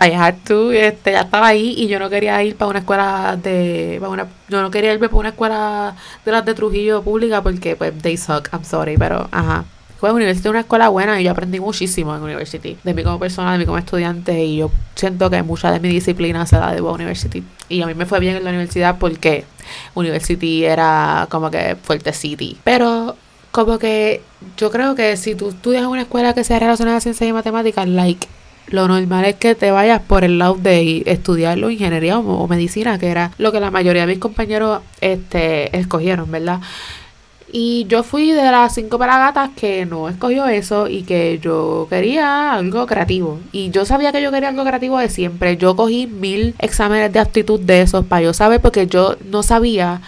I 0.00 0.12
had 0.12 0.36
to, 0.46 0.70
este, 0.70 1.12
ya 1.12 1.22
estaba 1.22 1.48
ahí 1.48 1.74
y 1.76 1.88
yo 1.88 1.98
no 1.98 2.08
quería 2.08 2.40
ir 2.44 2.56
para 2.56 2.70
una 2.70 2.78
escuela 2.80 3.36
de, 3.42 3.96
para 3.98 4.12
una, 4.12 4.26
yo 4.48 4.62
no 4.62 4.70
quería 4.70 4.92
irme 4.92 5.08
para 5.08 5.18
una 5.18 5.28
escuela 5.30 5.96
de 6.24 6.30
las 6.30 6.44
de 6.44 6.54
Trujillo 6.54 7.02
pública 7.02 7.42
porque 7.42 7.74
pues, 7.74 7.92
they 8.00 8.16
suck, 8.16 8.48
I'm 8.52 8.64
sorry, 8.64 8.96
pero, 8.96 9.28
ajá. 9.32 9.64
Fue 9.98 10.12
universidad 10.12 10.50
una 10.50 10.60
escuela 10.60 10.90
buena 10.90 11.20
y 11.20 11.24
yo 11.24 11.32
aprendí 11.32 11.58
muchísimo 11.58 12.14
en 12.14 12.22
university. 12.22 12.78
De 12.84 12.94
mí 12.94 13.02
como 13.02 13.18
persona, 13.18 13.50
de 13.50 13.58
mí 13.58 13.66
como 13.66 13.78
estudiante 13.78 14.44
y 14.44 14.58
yo 14.58 14.70
siento 14.94 15.28
que 15.28 15.42
mucha 15.42 15.72
de 15.72 15.80
mi 15.80 15.88
disciplina 15.88 16.46
se 16.46 16.56
da 16.56 16.72
de 16.72 16.80
university. 16.80 17.42
Y 17.68 17.82
a 17.82 17.86
mí 17.86 17.94
me 17.94 18.06
fue 18.06 18.20
bien 18.20 18.36
en 18.36 18.44
la 18.44 18.50
universidad 18.50 18.96
porque 19.00 19.44
university 19.96 20.64
era 20.64 21.26
como 21.28 21.50
que 21.50 21.74
fuerte 21.82 22.12
city. 22.12 22.56
Pero 22.62 23.16
como 23.64 23.80
que 23.80 24.20
yo 24.56 24.70
creo 24.70 24.94
que 24.94 25.16
si 25.16 25.34
tú 25.34 25.48
estudias 25.48 25.82
en 25.82 25.88
una 25.88 26.02
escuela 26.02 26.32
que 26.32 26.44
sea 26.44 26.60
relacionada 26.60 26.98
a 26.98 27.00
ciencia 27.00 27.26
y 27.26 27.32
matemáticas, 27.32 27.88
like, 27.88 28.28
lo 28.68 28.86
normal 28.86 29.24
es 29.24 29.34
que 29.34 29.56
te 29.56 29.72
vayas 29.72 30.00
por 30.00 30.22
el 30.22 30.38
lado 30.38 30.54
de 30.54 31.02
estudiarlo 31.06 31.68
ingeniería 31.68 32.20
o, 32.20 32.46
medicina, 32.46 33.00
que 33.00 33.08
era 33.08 33.32
lo 33.36 33.50
que 33.50 33.58
la 33.58 33.72
mayoría 33.72 34.02
de 34.02 34.12
mis 34.12 34.20
compañeros 34.20 34.80
este, 35.00 35.76
escogieron, 35.76 36.30
¿verdad? 36.30 36.60
Y 37.50 37.86
yo 37.88 38.04
fui 38.04 38.30
de 38.30 38.44
las 38.44 38.76
cinco 38.76 38.96
pelagatas 38.96 39.50
que 39.56 39.86
no 39.86 40.08
escogió 40.08 40.46
eso 40.46 40.86
y 40.86 41.02
que 41.02 41.40
yo 41.42 41.88
quería 41.90 42.52
algo 42.52 42.86
creativo. 42.86 43.40
Y 43.50 43.70
yo 43.70 43.84
sabía 43.84 44.12
que 44.12 44.22
yo 44.22 44.30
quería 44.30 44.50
algo 44.50 44.62
creativo 44.62 44.98
de 44.98 45.08
siempre. 45.08 45.56
Yo 45.56 45.74
cogí 45.74 46.06
mil 46.06 46.54
exámenes 46.60 47.12
de 47.12 47.18
aptitud 47.18 47.58
de 47.58 47.82
esos 47.82 48.04
para 48.04 48.22
yo 48.22 48.34
saber 48.34 48.60
porque 48.60 48.86
yo 48.86 49.16
no 49.24 49.42
sabía 49.42 50.00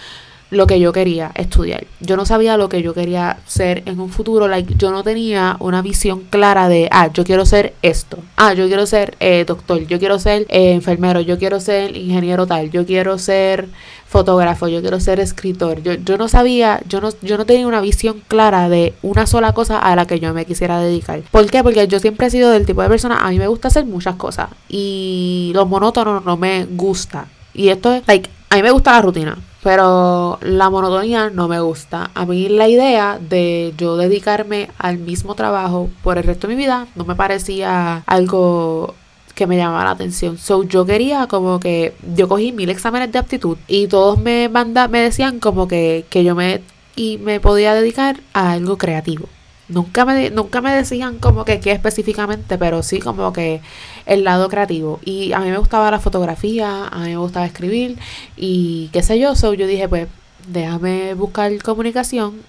lo 0.51 0.67
que 0.67 0.81
yo 0.81 0.93
quería 0.93 1.31
estudiar. 1.35 1.87
Yo 2.01 2.17
no 2.17 2.27
sabía 2.27 2.57
lo 2.57 2.69
que 2.69 2.83
yo 2.83 2.93
quería 2.93 3.39
ser 3.47 3.83
en 3.87 4.01
un 4.01 4.11
futuro. 4.11 4.49
Like, 4.49 4.75
yo 4.77 4.91
no 4.91 5.03
tenía 5.03 5.57
una 5.61 5.81
visión 5.81 6.25
clara 6.29 6.69
de, 6.69 6.89
ah, 6.91 7.09
yo 7.13 7.25
quiero 7.25 7.47
ser 7.47 7.75
esto. 7.83 8.19
Ah, 8.37 8.53
yo 8.53 8.67
quiero 8.67 8.87
ser 8.87 9.17
eh, 9.21 9.45
doctor. 9.47 9.87
Yo 9.87 9.99
quiero 9.99 10.19
ser 10.19 10.47
eh, 10.49 10.73
enfermero. 10.73 11.21
Yo 11.21 11.39
quiero 11.39 11.61
ser 11.61 11.97
ingeniero 11.97 12.47
tal. 12.47 12.71
Yo 12.71 12.85
quiero 12.85 13.17
ser 13.19 13.69
fotógrafo. 14.07 14.67
Yo 14.67 14.81
quiero 14.81 14.99
ser 14.99 15.21
escritor. 15.21 15.83
Yo, 15.83 15.95
yo 15.95 16.19
no 16.19 16.29
sabía, 16.29 16.81
yo 16.89 17.01
no, 17.01 17.11
yo 17.23 17.39
no 17.39 17.47
tenía 17.47 17.67
una 17.67 17.81
visión 17.81 18.23
clara 18.27 18.69
de 18.69 18.95
una 19.03 19.27
sola 19.27 19.53
cosa 19.53 19.79
a 19.79 19.95
la 19.95 20.07
que 20.07 20.19
yo 20.19 20.35
me 20.35 20.47
quisiera 20.47 20.81
dedicar. 20.81 21.21
¿Por 21.31 21.49
qué? 21.49 21.63
Porque 21.63 21.87
yo 21.87 22.01
siempre 22.01 22.27
he 22.27 22.31
sido 22.31 22.51
del 22.51 22.67
tipo 22.67 22.83
de 22.83 22.89
persona, 22.89 23.19
a 23.19 23.31
mí 23.31 23.39
me 23.39 23.47
gusta 23.47 23.69
hacer 23.69 23.87
muchas 23.87 24.17
cosas. 24.17 24.51
Y 24.69 25.53
lo 25.55 25.67
monótono 25.67 26.21
no 26.21 26.37
me 26.37 26.65
gusta. 26.65 27.27
Y 27.55 27.69
esto 27.69 27.93
es, 27.93 28.03
like, 28.07 28.29
a 28.49 28.57
mí 28.57 28.63
me 28.63 28.71
gusta 28.71 28.93
la 28.93 29.03
rutina, 29.03 29.39
pero 29.63 30.39
la 30.43 30.71
monotonía 30.71 31.31
no 31.31 31.49
me 31.49 31.61
gusta. 31.61 32.11
A 32.15 32.25
mí 32.27 32.49
la 32.49 32.69
idea 32.69 33.19
de 33.21 33.75
yo 33.77 33.97
dedicarme 33.97 34.71
al 34.79 34.99
mismo 34.99 35.35
trabajo 35.35 35.91
por 36.03 36.19
el 36.19 36.25
resto 36.25 36.47
de 36.47 36.55
mi 36.55 36.63
vida 36.63 36.87
no 36.95 37.05
me 37.05 37.15
parecía 37.15 38.03
algo 38.07 38.95
que 39.35 39.47
me 39.47 39.57
llamaba 39.57 39.85
la 39.85 39.91
atención. 39.93 40.39
So 40.39 40.65
yo 40.65 40.85
quería 40.85 41.27
como 41.27 41.61
que 41.61 41.95
yo 42.15 42.29
cogí 42.29 42.53
mil 42.53 42.71
exámenes 42.71 43.13
de 43.13 43.19
aptitud 43.19 43.57
y 43.69 43.87
todos 43.87 44.19
me 44.19 44.49
manda, 44.49 44.89
me 44.89 45.01
decían 45.01 45.41
como 45.41 45.69
que, 45.69 46.05
que 46.11 46.25
yo 46.25 46.35
me 46.35 46.63
y 46.97 47.19
me 47.19 47.41
podía 47.41 47.75
dedicar 47.75 48.21
a 48.35 48.53
algo 48.53 48.77
creativo. 48.77 49.27
Nunca 49.71 50.05
me, 50.05 50.31
nunca 50.31 50.61
me 50.61 50.75
decían 50.75 51.19
como 51.19 51.45
que 51.45 51.61
qué 51.61 51.71
específicamente, 51.73 52.59
pero 52.59 52.83
sí 52.83 52.99
como 52.99 53.33
que 53.33 53.61
el 54.07 54.25
lado 54.25 54.49
creativo. 54.49 54.99
Y 55.05 55.33
a 55.33 55.41
mí 55.41 55.51
me 55.51 55.59
gustaba 55.59 55.91
la 55.91 56.01
fotografía, 56.01 56.89
a 56.89 56.99
mí 56.99 57.11
me 57.11 57.17
gustaba 57.17 57.47
escribir 57.47 57.97
y 58.37 58.91
qué 58.93 59.03
sé 59.03 59.19
yo. 59.19 59.37
So 59.37 59.55
yo 59.55 59.67
dije, 59.67 59.89
pues 59.89 60.09
déjame 60.49 61.15
buscar 61.15 61.57
comunicación, 61.63 62.43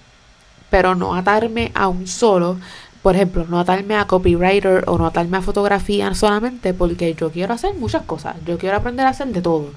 pero 0.70 0.94
no 0.94 1.14
atarme 1.14 1.70
a 1.74 1.88
un 1.88 2.06
solo. 2.06 2.58
Por 3.02 3.14
ejemplo, 3.16 3.46
no 3.48 3.58
atarme 3.58 3.96
a 3.96 4.06
copywriter 4.06 4.84
o 4.86 4.98
no 4.98 5.06
atarme 5.06 5.36
a 5.36 5.42
fotografía 5.42 6.14
solamente 6.14 6.74
porque 6.74 7.14
yo 7.14 7.30
quiero 7.30 7.54
hacer 7.54 7.74
muchas 7.74 8.02
cosas. 8.02 8.36
Yo 8.46 8.58
quiero 8.58 8.76
aprender 8.76 9.06
a 9.06 9.10
hacer 9.10 9.28
de 9.28 9.42
todo. 9.42 9.70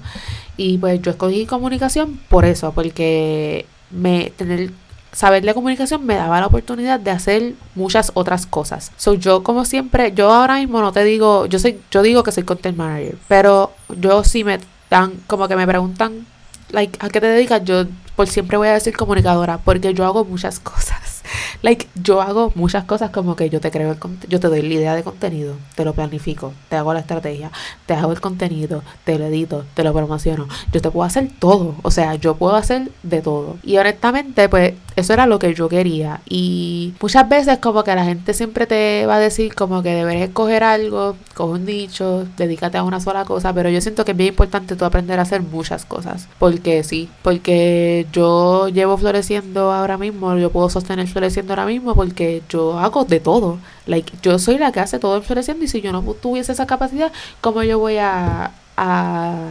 Y 0.56 0.78
pues 0.78 1.00
yo 1.02 1.10
escogí 1.12 1.46
comunicación 1.46 2.18
por 2.28 2.44
eso, 2.44 2.72
porque 2.72 3.66
me 3.90 4.30
tener 4.30 4.70
saber 5.16 5.42
de 5.42 5.54
comunicación 5.54 6.04
me 6.04 6.14
daba 6.14 6.40
la 6.40 6.46
oportunidad 6.46 7.00
de 7.00 7.10
hacer 7.10 7.54
muchas 7.74 8.12
otras 8.12 8.44
cosas. 8.44 8.92
So 8.98 9.14
yo 9.14 9.42
como 9.42 9.64
siempre, 9.64 10.12
yo 10.12 10.30
ahora 10.30 10.56
mismo 10.56 10.82
no 10.82 10.92
te 10.92 11.04
digo, 11.04 11.46
yo 11.46 11.58
soy 11.58 11.80
yo 11.90 12.02
digo 12.02 12.22
que 12.22 12.32
soy 12.32 12.42
content 12.42 12.76
manager, 12.76 13.16
pero 13.26 13.72
yo 13.98 14.22
sí 14.24 14.44
me 14.44 14.58
dan 14.90 15.14
como 15.26 15.48
que 15.48 15.56
me 15.56 15.66
preguntan 15.66 16.26
like 16.70 16.98
a 17.00 17.08
qué 17.08 17.22
te 17.22 17.28
dedicas, 17.28 17.64
yo 17.64 17.84
por 18.14 18.28
siempre 18.28 18.58
voy 18.58 18.68
a 18.68 18.74
decir 18.74 18.94
comunicadora 18.94 19.56
porque 19.56 19.94
yo 19.94 20.04
hago 20.04 20.26
muchas 20.26 20.60
cosas. 20.72 21.22
Like, 21.62 21.88
yo 21.94 22.20
hago 22.20 22.52
muchas 22.54 22.84
cosas 22.84 23.10
como 23.10 23.34
que 23.34 23.48
yo 23.48 23.60
te 23.60 23.70
creo 23.70 23.90
el 23.90 23.98
yo 24.28 24.38
te 24.38 24.48
doy 24.48 24.62
la 24.62 24.74
idea 24.74 24.94
de 24.94 25.02
contenido, 25.02 25.54
te 25.74 25.84
lo 25.84 25.94
planifico, 25.94 26.52
te 26.68 26.76
hago 26.76 26.92
la 26.92 27.00
estrategia, 27.00 27.50
te 27.86 27.94
hago 27.94 28.12
el 28.12 28.20
contenido, 28.20 28.82
te 29.04 29.18
lo 29.18 29.24
edito, 29.24 29.64
te 29.74 29.82
lo 29.82 29.92
promociono. 29.92 30.46
Yo 30.72 30.82
te 30.82 30.90
puedo 30.90 31.04
hacer 31.04 31.30
todo, 31.38 31.74
o 31.82 31.90
sea, 31.90 32.14
yo 32.14 32.36
puedo 32.36 32.54
hacer 32.54 32.90
de 33.02 33.22
todo. 33.22 33.56
Y 33.64 33.78
honestamente, 33.78 34.48
pues 34.48 34.74
eso 34.96 35.12
era 35.12 35.26
lo 35.26 35.38
que 35.38 35.54
yo 35.54 35.68
quería. 35.68 36.22
Y 36.26 36.94
muchas 37.00 37.28
veces 37.28 37.58
como 37.58 37.84
que 37.84 37.94
la 37.94 38.04
gente 38.04 38.32
siempre 38.32 38.66
te 38.66 39.04
va 39.06 39.16
a 39.16 39.18
decir 39.18 39.54
como 39.54 39.82
que 39.82 39.90
deberes 39.90 40.28
escoger 40.28 40.64
algo, 40.64 41.16
coge 41.34 41.52
un 41.52 41.66
nicho, 41.66 42.26
dedícate 42.38 42.78
a 42.78 42.82
una 42.82 42.98
sola 42.98 43.26
cosa, 43.26 43.52
pero 43.52 43.68
yo 43.68 43.80
siento 43.82 44.06
que 44.06 44.12
es 44.12 44.16
bien 44.16 44.30
importante 44.30 44.74
tú 44.74 44.86
aprender 44.86 45.18
a 45.18 45.22
hacer 45.22 45.42
muchas 45.42 45.84
cosas. 45.84 46.28
Porque 46.38 46.82
sí, 46.82 47.10
porque 47.22 48.06
yo 48.10 48.68
llevo 48.68 48.96
floreciendo 48.96 49.70
ahora 49.70 49.98
mismo, 49.98 50.34
yo 50.38 50.50
puedo 50.50 50.70
sostener 50.70 51.06
floreciendo 51.06 51.52
ahora 51.52 51.66
mismo 51.66 51.94
porque 51.94 52.42
yo 52.48 52.78
hago 52.78 53.04
de 53.04 53.20
todo. 53.20 53.58
Like, 53.84 54.14
yo 54.22 54.38
soy 54.38 54.56
la 54.56 54.72
que 54.72 54.80
hace 54.80 54.98
todo 54.98 55.20
floreciendo 55.20 55.64
y 55.64 55.68
si 55.68 55.82
yo 55.82 55.92
no 55.92 56.02
tuviese 56.14 56.52
esa 56.52 56.66
capacidad, 56.66 57.12
¿cómo 57.42 57.62
yo 57.62 57.78
voy 57.78 57.98
a, 57.98 58.52
a, 58.78 59.50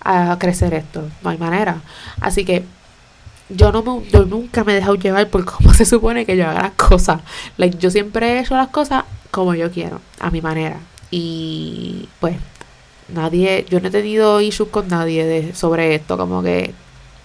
a 0.00 0.38
crecer 0.38 0.72
esto? 0.72 1.04
No 1.22 1.28
hay 1.30 1.36
manera. 1.36 1.82
Así 2.20 2.46
que 2.46 2.64
yo 3.48 3.72
no 3.72 3.82
me, 3.82 4.08
yo 4.10 4.24
nunca 4.24 4.64
me 4.64 4.72
he 4.72 4.76
dejado 4.76 4.96
llevar 4.96 5.28
por 5.28 5.44
cómo 5.44 5.72
se 5.74 5.84
supone 5.84 6.26
que 6.26 6.36
yo 6.36 6.48
haga 6.48 6.62
las 6.62 6.72
cosas. 6.72 7.22
Like, 7.56 7.78
yo 7.78 7.90
siempre 7.90 8.32
he 8.32 8.40
hecho 8.40 8.56
las 8.56 8.68
cosas 8.68 9.04
como 9.30 9.54
yo 9.54 9.70
quiero, 9.70 10.00
a 10.20 10.30
mi 10.30 10.40
manera. 10.40 10.78
Y 11.10 12.08
pues 12.20 12.36
nadie, 13.08 13.66
yo 13.68 13.80
no 13.80 13.88
he 13.88 13.90
tenido 13.90 14.40
issues 14.40 14.68
con 14.70 14.88
nadie 14.88 15.24
de, 15.24 15.54
sobre 15.54 15.94
esto, 15.94 16.18
como 16.18 16.42
que 16.42 16.74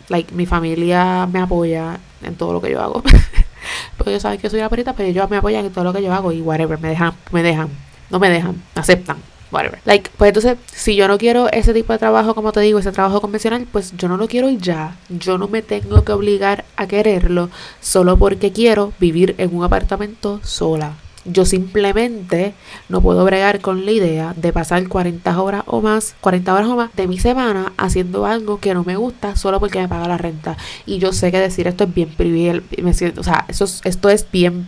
like 0.10 0.34
mi 0.34 0.46
familia 0.46 1.28
me 1.32 1.40
apoya 1.40 2.00
en 2.22 2.36
todo 2.36 2.54
lo 2.54 2.62
que 2.62 2.72
yo 2.72 2.82
hago. 2.82 3.04
porque 3.98 4.12
ellos 4.12 4.22
saben 4.22 4.40
que 4.40 4.50
soy 4.50 4.60
la 4.60 4.70
perita, 4.70 4.94
pero 4.94 5.10
ellos 5.10 5.30
me 5.30 5.38
apoyan 5.38 5.66
en 5.66 5.74
todo 5.74 5.84
lo 5.84 5.94
que 5.94 6.04
yo 6.04 6.14
hago 6.14 6.32
y 6.32 6.42
whatever, 6.42 6.80
me 6.80 6.90
dejan, 6.90 7.14
me 7.32 7.44
dejan, 7.44 7.70
no 8.10 8.20
me 8.20 8.30
dejan, 8.30 8.62
aceptan. 8.76 9.18
Whatever. 9.54 9.80
Like, 9.86 10.10
pues 10.18 10.30
entonces, 10.30 10.58
si 10.66 10.96
yo 10.96 11.08
no 11.08 11.18
quiero 11.18 11.50
ese 11.52 11.74
tipo 11.74 11.94
de 11.94 12.00
trabajo, 12.00 12.34
como 12.34 12.52
te 12.52 12.60
digo, 12.62 12.80
ese 12.80 12.92
trabajo 12.92 13.22
convencional, 13.22 13.68
pues 13.72 13.94
yo 13.96 14.08
no 14.08 14.18
lo 14.18 14.28
quiero 14.28 14.50
y 14.50 14.58
ya. 14.58 14.98
Yo 15.10 15.38
no 15.38 15.48
me 15.48 15.62
tengo 15.62 16.04
que 16.04 16.12
obligar 16.12 16.66
a 16.76 16.88
quererlo 16.88 17.50
solo 17.80 18.18
porque 18.18 18.52
quiero 18.52 18.94
vivir 19.00 19.36
en 19.38 19.56
un 19.56 19.64
apartamento 19.64 20.40
sola. 20.44 20.96
Yo 21.26 21.46
simplemente 21.46 22.54
no 22.90 23.00
puedo 23.02 23.24
bregar 23.24 23.62
con 23.62 23.86
la 23.86 23.92
idea 23.92 24.34
de 24.36 24.52
pasar 24.52 24.86
40 24.88 25.42
horas 25.42 25.64
o 25.68 25.82
más, 25.82 26.16
40 26.20 26.54
horas 26.54 26.68
o 26.68 26.76
más 26.76 26.94
de 26.96 27.08
mi 27.08 27.18
semana 27.18 27.72
haciendo 27.78 28.26
algo 28.26 28.60
que 28.60 28.74
no 28.74 28.84
me 28.84 28.98
gusta 28.98 29.38
solo 29.38 29.60
porque 29.60 29.80
me 29.80 29.88
paga 29.88 30.08
la 30.08 30.18
renta. 30.18 30.58
Y 30.86 30.98
yo 30.98 31.14
sé 31.14 31.32
que 31.32 31.40
decir 31.40 31.68
esto 31.68 31.86
es 31.86 31.94
bien 31.94 32.10
privilegiado, 32.10 33.22
o 33.22 33.24
sea, 33.24 33.46
eso 33.48 33.66
esto 33.86 34.10
es 34.10 34.30
bien 34.32 34.68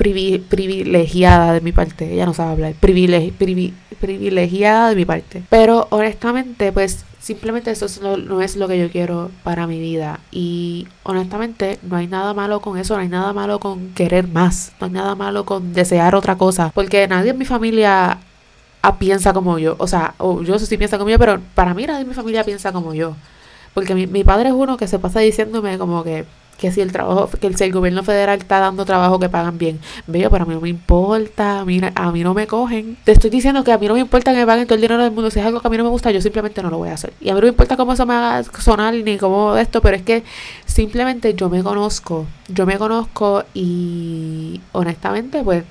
privilegiada 0.00 1.52
de 1.52 1.60
mi 1.60 1.72
parte. 1.72 2.12
Ella 2.12 2.26
no 2.26 2.34
sabe 2.34 2.52
hablar. 2.52 2.74
privilegiada 2.80 4.90
de 4.90 4.96
mi 4.96 5.04
parte. 5.04 5.42
Pero 5.50 5.86
honestamente, 5.90 6.72
pues 6.72 7.04
simplemente 7.20 7.70
eso 7.70 7.86
no, 8.02 8.40
es 8.40 8.56
lo 8.56 8.66
que 8.66 8.78
yo 8.78 8.90
quiero 8.90 9.30
para 9.42 9.66
mi 9.66 9.78
vida. 9.78 10.20
Y 10.30 10.88
honestamente, 11.02 11.78
no 11.82 11.96
hay 11.96 12.06
nada 12.06 12.32
malo 12.34 12.60
con 12.60 12.78
eso. 12.78 12.94
No 12.94 13.02
hay 13.02 13.08
nada 13.08 13.32
malo 13.32 13.60
con 13.60 13.90
querer 13.90 14.26
más. 14.26 14.72
No 14.80 14.86
hay 14.86 14.92
nada 14.92 15.14
malo 15.14 15.44
con 15.44 15.74
desear 15.74 16.14
otra 16.14 16.36
cosa. 16.36 16.72
Porque 16.74 17.06
nadie 17.06 17.32
en 17.32 17.38
mi 17.38 17.44
familia 17.44 18.18
piensa 18.98 19.34
como 19.34 19.58
yo. 19.58 19.76
O 19.78 19.86
sea, 19.86 20.14
yo 20.18 20.58
sí 20.58 20.78
piensa 20.78 20.96
como 20.96 21.10
yo, 21.10 21.18
pero 21.18 21.38
para 21.54 21.74
mí 21.74 21.86
nadie 21.86 22.02
en 22.02 22.08
mi 22.08 22.14
familia 22.14 22.44
piensa 22.44 22.72
como 22.72 22.94
yo. 22.94 23.14
Porque 23.74 23.94
mi, 23.94 24.06
mi 24.06 24.24
padre 24.24 24.48
es 24.48 24.54
uno 24.54 24.76
que 24.76 24.88
se 24.88 24.98
pasa 24.98 25.20
diciéndome 25.20 25.78
como 25.78 26.02
que 26.02 26.24
que 26.60 26.70
si 26.70 26.82
el 26.82 26.92
trabajo, 26.92 27.28
que 27.40 27.46
el, 27.46 27.72
gobierno 27.72 28.02
federal 28.02 28.38
está 28.38 28.60
dando 28.60 28.84
trabajo 28.84 29.18
que 29.18 29.30
pagan 29.30 29.56
bien. 29.56 29.80
Veo, 30.06 30.30
pero 30.30 30.44
a 30.44 30.46
mí 30.46 30.54
no 30.54 30.60
me 30.60 30.68
importa, 30.68 31.60
a 31.60 31.64
mí, 31.64 31.80
a 31.94 32.12
mí 32.12 32.22
no 32.22 32.34
me 32.34 32.46
cogen. 32.46 32.98
Te 33.04 33.12
estoy 33.12 33.30
diciendo 33.30 33.64
que 33.64 33.72
a 33.72 33.78
mí 33.78 33.88
no 33.88 33.94
me 33.94 34.00
importa 34.00 34.32
que 34.32 34.38
me 34.38 34.46
paguen 34.46 34.66
todo 34.66 34.74
el 34.74 34.82
dinero 34.82 35.02
del 35.02 35.12
mundo. 35.12 35.30
Si 35.30 35.40
es 35.40 35.46
algo 35.46 35.60
que 35.60 35.66
a 35.66 35.70
mí 35.70 35.78
no 35.78 35.84
me 35.84 35.90
gusta, 35.90 36.10
yo 36.10 36.20
simplemente 36.20 36.62
no 36.62 36.68
lo 36.68 36.76
voy 36.76 36.90
a 36.90 36.94
hacer. 36.94 37.14
Y 37.20 37.30
a 37.30 37.34
mí 37.34 37.40
no 37.40 37.44
me 37.44 37.48
importa 37.48 37.78
cómo 37.78 37.94
eso 37.94 38.04
me 38.04 38.14
haga 38.14 38.44
sonar 38.44 38.92
ni 38.92 39.16
cómo 39.16 39.56
esto, 39.56 39.80
pero 39.80 39.96
es 39.96 40.02
que 40.02 40.22
simplemente 40.66 41.34
yo 41.34 41.48
me 41.48 41.62
conozco. 41.62 42.26
Yo 42.48 42.66
me 42.66 42.76
conozco 42.76 43.44
y 43.54 44.60
honestamente, 44.72 45.42
pues 45.42 45.64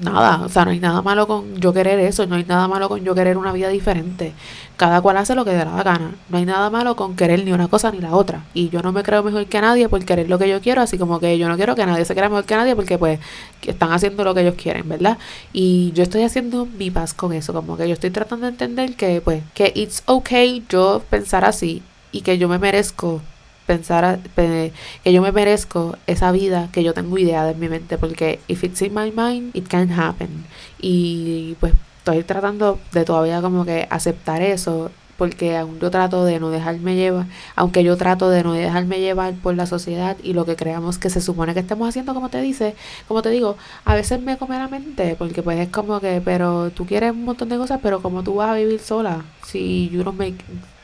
nada, 0.00 0.42
o 0.44 0.48
sea, 0.48 0.64
no 0.64 0.70
hay 0.70 0.80
nada 0.80 1.02
malo 1.02 1.26
con 1.26 1.56
yo 1.56 1.72
querer 1.72 1.98
eso, 2.00 2.26
no 2.26 2.36
hay 2.36 2.44
nada 2.44 2.68
malo 2.68 2.88
con 2.88 3.04
yo 3.04 3.14
querer 3.14 3.36
una 3.36 3.52
vida 3.52 3.68
diferente. 3.68 4.32
Cada 4.76 5.00
cual 5.00 5.16
hace 5.16 5.34
lo 5.34 5.44
que 5.44 5.52
le 5.52 5.58
da 5.58 5.64
la 5.66 5.82
gana. 5.82 6.14
No 6.28 6.38
hay 6.38 6.44
nada 6.44 6.68
malo 6.68 6.96
con 6.96 7.14
querer 7.14 7.44
ni 7.44 7.52
una 7.52 7.68
cosa 7.68 7.92
ni 7.92 8.00
la 8.00 8.14
otra. 8.14 8.44
Y 8.54 8.70
yo 8.70 8.82
no 8.82 8.92
me 8.92 9.02
creo 9.02 9.22
mejor 9.22 9.46
que 9.46 9.60
nadie 9.60 9.88
por 9.88 10.04
querer 10.04 10.28
lo 10.28 10.38
que 10.38 10.48
yo 10.48 10.60
quiero, 10.60 10.82
así 10.82 10.98
como 10.98 11.20
que 11.20 11.38
yo 11.38 11.48
no 11.48 11.56
quiero 11.56 11.74
que 11.76 11.86
nadie 11.86 12.04
se 12.04 12.14
crea 12.14 12.28
mejor 12.28 12.44
que 12.44 12.56
nadie 12.56 12.74
porque 12.74 12.98
pues 12.98 13.20
están 13.62 13.92
haciendo 13.92 14.24
lo 14.24 14.34
que 14.34 14.40
ellos 14.40 14.54
quieren, 14.60 14.88
¿verdad? 14.88 15.18
Y 15.52 15.92
yo 15.92 16.02
estoy 16.02 16.22
haciendo 16.22 16.66
mi 16.66 16.90
paz 16.90 17.14
con 17.14 17.32
eso, 17.32 17.52
como 17.52 17.76
que 17.76 17.86
yo 17.86 17.94
estoy 17.94 18.10
tratando 18.10 18.46
de 18.46 18.52
entender 18.52 18.96
que 18.96 19.20
pues 19.20 19.42
que 19.54 19.72
it's 19.74 20.02
okay 20.06 20.64
yo 20.68 21.02
pensar 21.08 21.44
así 21.44 21.82
y 22.10 22.22
que 22.22 22.38
yo 22.38 22.48
me 22.48 22.58
merezco 22.58 23.20
pensar 23.66 24.20
que 24.34 25.12
yo 25.12 25.22
me 25.22 25.32
merezco 25.32 25.96
esa 26.06 26.32
vida 26.32 26.68
que 26.72 26.82
yo 26.82 26.94
tengo 26.94 27.18
idea 27.18 27.44
de 27.44 27.54
mi 27.54 27.68
mente 27.68 27.98
porque 27.98 28.40
if 28.48 28.64
it's 28.64 28.82
in 28.82 28.94
my 28.94 29.10
mind 29.10 29.54
it 29.54 29.68
can 29.68 29.90
happen 29.90 30.44
y 30.80 31.56
pues 31.60 31.72
estoy 31.98 32.22
tratando 32.22 32.78
de 32.92 33.04
todavía 33.04 33.40
como 33.40 33.64
que 33.64 33.86
aceptar 33.90 34.42
eso 34.42 34.90
porque 35.16 35.56
aún 35.56 35.78
yo 35.80 35.90
trato 35.90 36.24
de 36.24 36.40
no 36.40 36.50
dejarme 36.50 36.96
llevar, 36.96 37.26
aunque 37.56 37.84
yo 37.84 37.96
trato 37.96 38.30
de 38.30 38.42
no 38.42 38.52
dejarme 38.52 39.00
llevar 39.00 39.34
por 39.34 39.54
la 39.54 39.66
sociedad 39.66 40.16
y 40.22 40.32
lo 40.32 40.44
que 40.44 40.56
creamos 40.56 40.98
que 40.98 41.10
se 41.10 41.20
supone 41.20 41.54
que 41.54 41.60
estemos 41.60 41.88
haciendo, 41.88 42.14
como 42.14 42.28
te 42.28 42.40
dice, 42.40 42.74
como 43.06 43.22
te 43.22 43.30
digo, 43.30 43.56
a 43.84 43.94
veces 43.94 44.20
me 44.20 44.36
come 44.36 44.58
la 44.58 44.68
mente, 44.68 45.14
porque 45.16 45.42
pues 45.42 45.58
es 45.60 45.68
como 45.68 46.00
que, 46.00 46.20
pero 46.24 46.70
tú 46.70 46.86
quieres 46.86 47.12
un 47.12 47.24
montón 47.24 47.48
de 47.48 47.56
cosas, 47.56 47.80
pero 47.82 48.02
como 48.02 48.22
tú 48.22 48.36
vas 48.36 48.50
a 48.50 48.54
vivir 48.54 48.80
sola, 48.80 49.24
si 49.46 49.88
you 49.90 50.02
don't 50.02 50.18
make, 50.18 50.38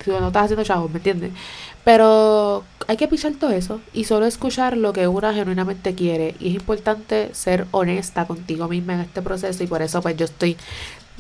si 0.05 0.11
no 0.11 0.29
estás 0.29 0.45
haciendo 0.45 0.65
chavos, 0.65 0.91
¿me 0.91 0.99
entiendes? 0.99 1.33
Pero 1.85 2.65
hay 2.87 2.97
que 2.97 3.09
pichar 3.09 3.33
todo 3.35 3.51
eso 3.53 3.81
y 3.93 4.05
solo 4.05 4.27
escuchar 4.27 4.77
lo 4.77 4.93
que 4.93 5.09
una 5.09 5.33
genuinamente 5.33 5.95
quiere. 5.95 6.35
Y 6.41 6.49
es 6.49 6.55
importante 6.55 7.31
ser 7.35 7.67
honesta 7.71 8.27
contigo 8.27 8.69
misma 8.69 8.95
en 8.95 9.01
este 9.01 9.23
proceso 9.23 9.63
y 9.63 9.67
por 9.67 9.83
eso 9.83 10.03
pues 10.03 10.17
yo 10.17 10.25
estoy 10.25 10.57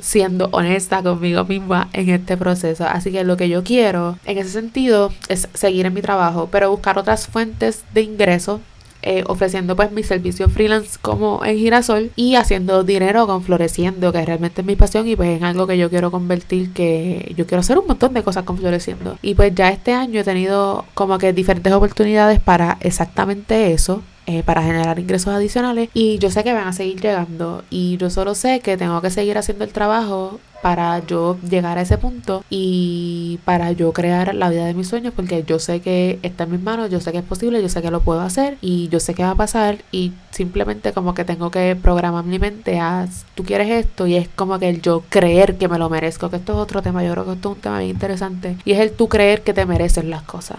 siendo 0.00 0.48
honesta 0.52 1.02
conmigo 1.02 1.44
misma 1.44 1.88
en 1.92 2.10
este 2.10 2.36
proceso. 2.36 2.84
Así 2.86 3.12
que 3.12 3.24
lo 3.24 3.36
que 3.36 3.48
yo 3.48 3.62
quiero 3.64 4.18
en 4.24 4.38
ese 4.38 4.50
sentido 4.50 5.12
es 5.28 5.48
seguir 5.54 5.86
en 5.86 5.94
mi 5.94 6.02
trabajo, 6.02 6.48
pero 6.50 6.70
buscar 6.70 6.98
otras 6.98 7.26
fuentes 7.26 7.84
de 7.94 8.02
ingreso 8.02 8.60
eh, 9.02 9.24
ofreciendo 9.26 9.76
pues 9.76 9.92
mi 9.92 10.02
servicio 10.02 10.48
freelance 10.48 10.98
como 11.00 11.44
en 11.44 11.56
Girasol 11.56 12.10
y 12.16 12.34
haciendo 12.34 12.84
dinero 12.84 13.26
con 13.26 13.42
Floreciendo, 13.42 14.12
que 14.12 14.24
realmente 14.24 14.60
es 14.60 14.66
mi 14.66 14.76
pasión 14.76 15.08
y 15.08 15.16
pues 15.16 15.38
es 15.38 15.42
algo 15.42 15.66
que 15.66 15.78
yo 15.78 15.90
quiero 15.90 16.10
convertir, 16.10 16.72
que 16.72 17.32
yo 17.36 17.46
quiero 17.46 17.60
hacer 17.60 17.78
un 17.78 17.86
montón 17.86 18.14
de 18.14 18.22
cosas 18.22 18.44
con 18.44 18.58
Floreciendo. 18.58 19.18
Y 19.22 19.34
pues 19.34 19.54
ya 19.54 19.70
este 19.70 19.92
año 19.92 20.20
he 20.20 20.24
tenido 20.24 20.84
como 20.94 21.18
que 21.18 21.32
diferentes 21.32 21.72
oportunidades 21.72 22.40
para 22.40 22.78
exactamente 22.80 23.72
eso. 23.72 24.02
Eh, 24.26 24.44
para 24.44 24.62
generar 24.62 24.98
ingresos 25.00 25.34
adicionales 25.34 25.88
y 25.92 26.18
yo 26.18 26.30
sé 26.30 26.44
que 26.44 26.52
van 26.52 26.68
a 26.68 26.72
seguir 26.72 27.00
llegando 27.00 27.64
y 27.68 27.96
yo 27.96 28.10
solo 28.10 28.36
sé 28.36 28.60
que 28.60 28.76
tengo 28.76 29.00
que 29.00 29.10
seguir 29.10 29.36
haciendo 29.36 29.64
el 29.64 29.72
trabajo 29.72 30.38
para 30.62 31.04
yo 31.06 31.38
llegar 31.48 31.78
a 31.78 31.82
ese 31.82 31.98
punto 31.98 32.44
y 32.50 33.38
para 33.44 33.72
yo 33.72 33.92
crear 33.92 34.34
la 34.34 34.50
vida 34.50 34.66
de 34.66 34.74
mis 34.74 34.88
sueños 34.88 35.12
porque 35.14 35.44
yo 35.44 35.58
sé 35.58 35.80
que 35.80 36.18
está 36.22 36.44
en 36.44 36.52
mis 36.52 36.60
manos, 36.60 36.90
yo 36.90 37.00
sé 37.00 37.12
que 37.12 37.18
es 37.18 37.24
posible, 37.24 37.62
yo 37.62 37.68
sé 37.68 37.82
que 37.82 37.90
lo 37.90 38.00
puedo 38.00 38.20
hacer 38.20 38.58
y 38.60 38.88
yo 38.88 39.00
sé 39.00 39.14
que 39.14 39.22
va 39.22 39.30
a 39.30 39.34
pasar 39.34 39.78
y 39.90 40.12
simplemente 40.30 40.92
como 40.92 41.14
que 41.14 41.24
tengo 41.24 41.50
que 41.50 41.76
programar 41.80 42.24
mi 42.24 42.38
mente 42.38 42.78
a 42.78 43.08
tú 43.34 43.44
quieres 43.44 43.70
esto 43.70 44.06
y 44.06 44.16
es 44.16 44.28
como 44.28 44.58
que 44.58 44.68
el 44.68 44.82
yo 44.82 45.02
creer 45.08 45.56
que 45.56 45.68
me 45.68 45.78
lo 45.78 45.88
merezco, 45.88 46.30
que 46.30 46.36
esto 46.36 46.52
es 46.52 46.58
otro 46.58 46.82
tema, 46.82 47.02
yo 47.02 47.12
creo 47.12 47.24
que 47.24 47.32
esto 47.32 47.50
es 47.50 47.56
un 47.56 47.62
tema 47.62 47.78
bien 47.78 47.90
interesante 47.90 48.56
y 48.64 48.72
es 48.72 48.80
el 48.80 48.92
tú 48.92 49.08
creer 49.08 49.42
que 49.42 49.54
te 49.54 49.66
mereces 49.66 50.04
las 50.04 50.22
cosas. 50.22 50.58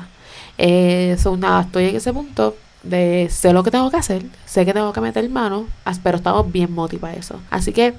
Eso, 0.58 1.38
nada, 1.38 1.62
estoy 1.62 1.86
en 1.86 1.96
ese 1.96 2.14
punto 2.14 2.56
de 2.84 3.28
sé 3.30 3.54
lo 3.54 3.64
que 3.64 3.72
tengo 3.72 3.90
que 3.92 3.98
hacer, 3.98 4.24
sé 4.46 4.66
que 4.66 4.74
tengo 4.74 4.92
que 4.94 5.02
meter 5.02 5.28
mano, 5.30 5.68
pero 6.04 6.18
estamos 6.18 6.52
bien 6.52 6.72
motivados 6.74 7.18
eso. 7.18 7.40
Así 7.50 7.72
que 7.72 7.94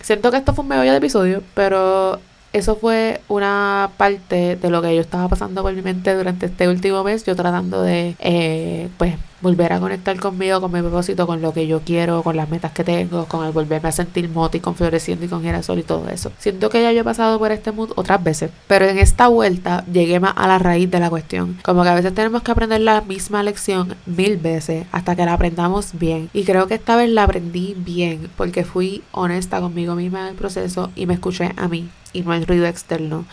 siento 0.00 0.30
que 0.30 0.38
esto 0.38 0.54
fue 0.54 0.62
un 0.62 0.68
medio 0.68 0.90
de 0.90 0.96
episodio, 0.96 1.42
pero 1.54 2.20
eso 2.52 2.76
fue 2.76 3.20
una 3.28 3.90
parte 3.96 4.56
de 4.56 4.70
lo 4.70 4.82
que 4.82 4.94
yo 4.94 5.00
estaba 5.00 5.28
pasando 5.28 5.62
por 5.62 5.72
mi 5.72 5.82
mente 5.82 6.14
durante 6.14 6.46
este 6.46 6.68
último 6.68 7.04
mes, 7.04 7.24
yo 7.24 7.36
tratando 7.36 7.82
de, 7.82 8.16
eh, 8.18 8.88
pues, 8.98 9.14
volver 9.40 9.72
a 9.72 9.80
conectar 9.80 10.18
conmigo, 10.18 10.60
con 10.60 10.72
mi 10.72 10.80
propósito, 10.80 11.26
con 11.26 11.42
lo 11.42 11.52
que 11.52 11.66
yo 11.66 11.80
quiero, 11.80 12.22
con 12.22 12.36
las 12.36 12.48
metas 12.48 12.72
que 12.72 12.84
tengo, 12.84 13.26
con 13.26 13.46
el 13.46 13.52
volverme 13.52 13.88
a 13.88 13.92
sentir 13.92 14.28
moti, 14.28 14.60
con 14.60 14.74
floreciendo 14.74 15.24
y 15.24 15.28
con 15.28 15.42
girasol 15.42 15.78
y 15.78 15.82
todo 15.82 16.08
eso. 16.08 16.32
Siento 16.38 16.70
que 16.70 16.82
ya 16.82 16.92
yo 16.92 17.00
he 17.00 17.04
pasado 17.04 17.38
por 17.38 17.52
este 17.52 17.72
mood 17.72 17.92
otras 17.96 18.22
veces, 18.22 18.50
pero 18.66 18.86
en 18.86 18.98
esta 18.98 19.28
vuelta 19.28 19.84
llegué 19.92 20.20
más 20.20 20.34
a 20.36 20.46
la 20.46 20.58
raíz 20.58 20.90
de 20.90 21.00
la 21.00 21.10
cuestión. 21.10 21.58
Como 21.62 21.82
que 21.82 21.88
a 21.88 21.94
veces 21.94 22.14
tenemos 22.14 22.42
que 22.42 22.50
aprender 22.50 22.80
la 22.80 23.00
misma 23.00 23.42
lección 23.42 23.94
mil 24.06 24.36
veces 24.36 24.86
hasta 24.92 25.16
que 25.16 25.24
la 25.24 25.34
aprendamos 25.34 25.98
bien. 25.98 26.30
Y 26.32 26.44
creo 26.44 26.66
que 26.66 26.74
esta 26.74 26.96
vez 26.96 27.10
la 27.10 27.24
aprendí 27.24 27.74
bien 27.76 28.30
porque 28.36 28.64
fui 28.64 29.02
honesta 29.12 29.60
conmigo 29.60 29.94
misma 29.94 30.20
en 30.20 30.26
el 30.28 30.34
proceso 30.34 30.90
y 30.94 31.06
me 31.06 31.14
escuché 31.14 31.52
a 31.56 31.68
mí 31.68 31.88
y 32.12 32.22
no 32.22 32.34
el 32.34 32.46
ruido 32.46 32.66
externo. 32.66 33.24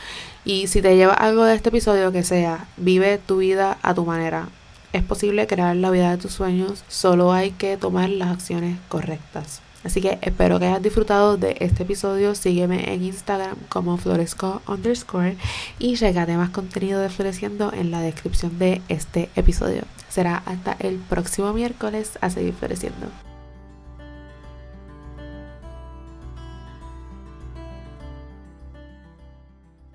Y 0.45 0.67
si 0.67 0.81
te 0.81 0.95
lleva 0.95 1.13
algo 1.13 1.43
de 1.43 1.55
este 1.55 1.69
episodio 1.69 2.11
que 2.11 2.23
sea, 2.23 2.67
vive 2.77 3.17
tu 3.17 3.37
vida 3.37 3.77
a 3.81 3.93
tu 3.93 4.05
manera. 4.05 4.47
Es 4.97 5.03
posible 5.03 5.45
crear 5.45 5.75
la 5.75 5.91
vida 5.91 6.10
de 6.10 6.17
tus 6.17 6.31
sueños, 6.31 6.83
solo 6.88 7.31
hay 7.31 7.51
que 7.51 7.77
tomar 7.77 8.10
las 8.10 8.29
acciones 8.29 8.79
correctas. 8.89 9.62
Así 9.83 10.01
que 10.01 10.17
espero 10.23 10.57
que 10.57 10.65
hayas 10.65 10.81
disfrutado 10.81 11.38
de 11.38 11.55
este 11.60 11.83
episodio. 11.83 12.33
Sígueme 12.33 12.91
en 12.91 13.03
Instagram 13.03 13.57
como 13.69 13.97
floresco 13.97 14.63
underscore 14.67 15.38
y 15.77 15.97
llegate 15.97 16.36
más 16.36 16.49
contenido 16.49 16.99
de 16.99 17.10
Floreciendo 17.10 17.71
en 17.71 17.91
la 17.91 18.01
descripción 18.01 18.57
de 18.57 18.81
este 18.89 19.29
episodio. 19.36 19.83
Será 20.10 20.41
hasta 20.47 20.75
el 20.79 20.95
próximo 20.95 21.53
miércoles 21.53 22.17
a 22.21 22.31
seguir 22.31 22.55
floreciendo. 22.55 23.26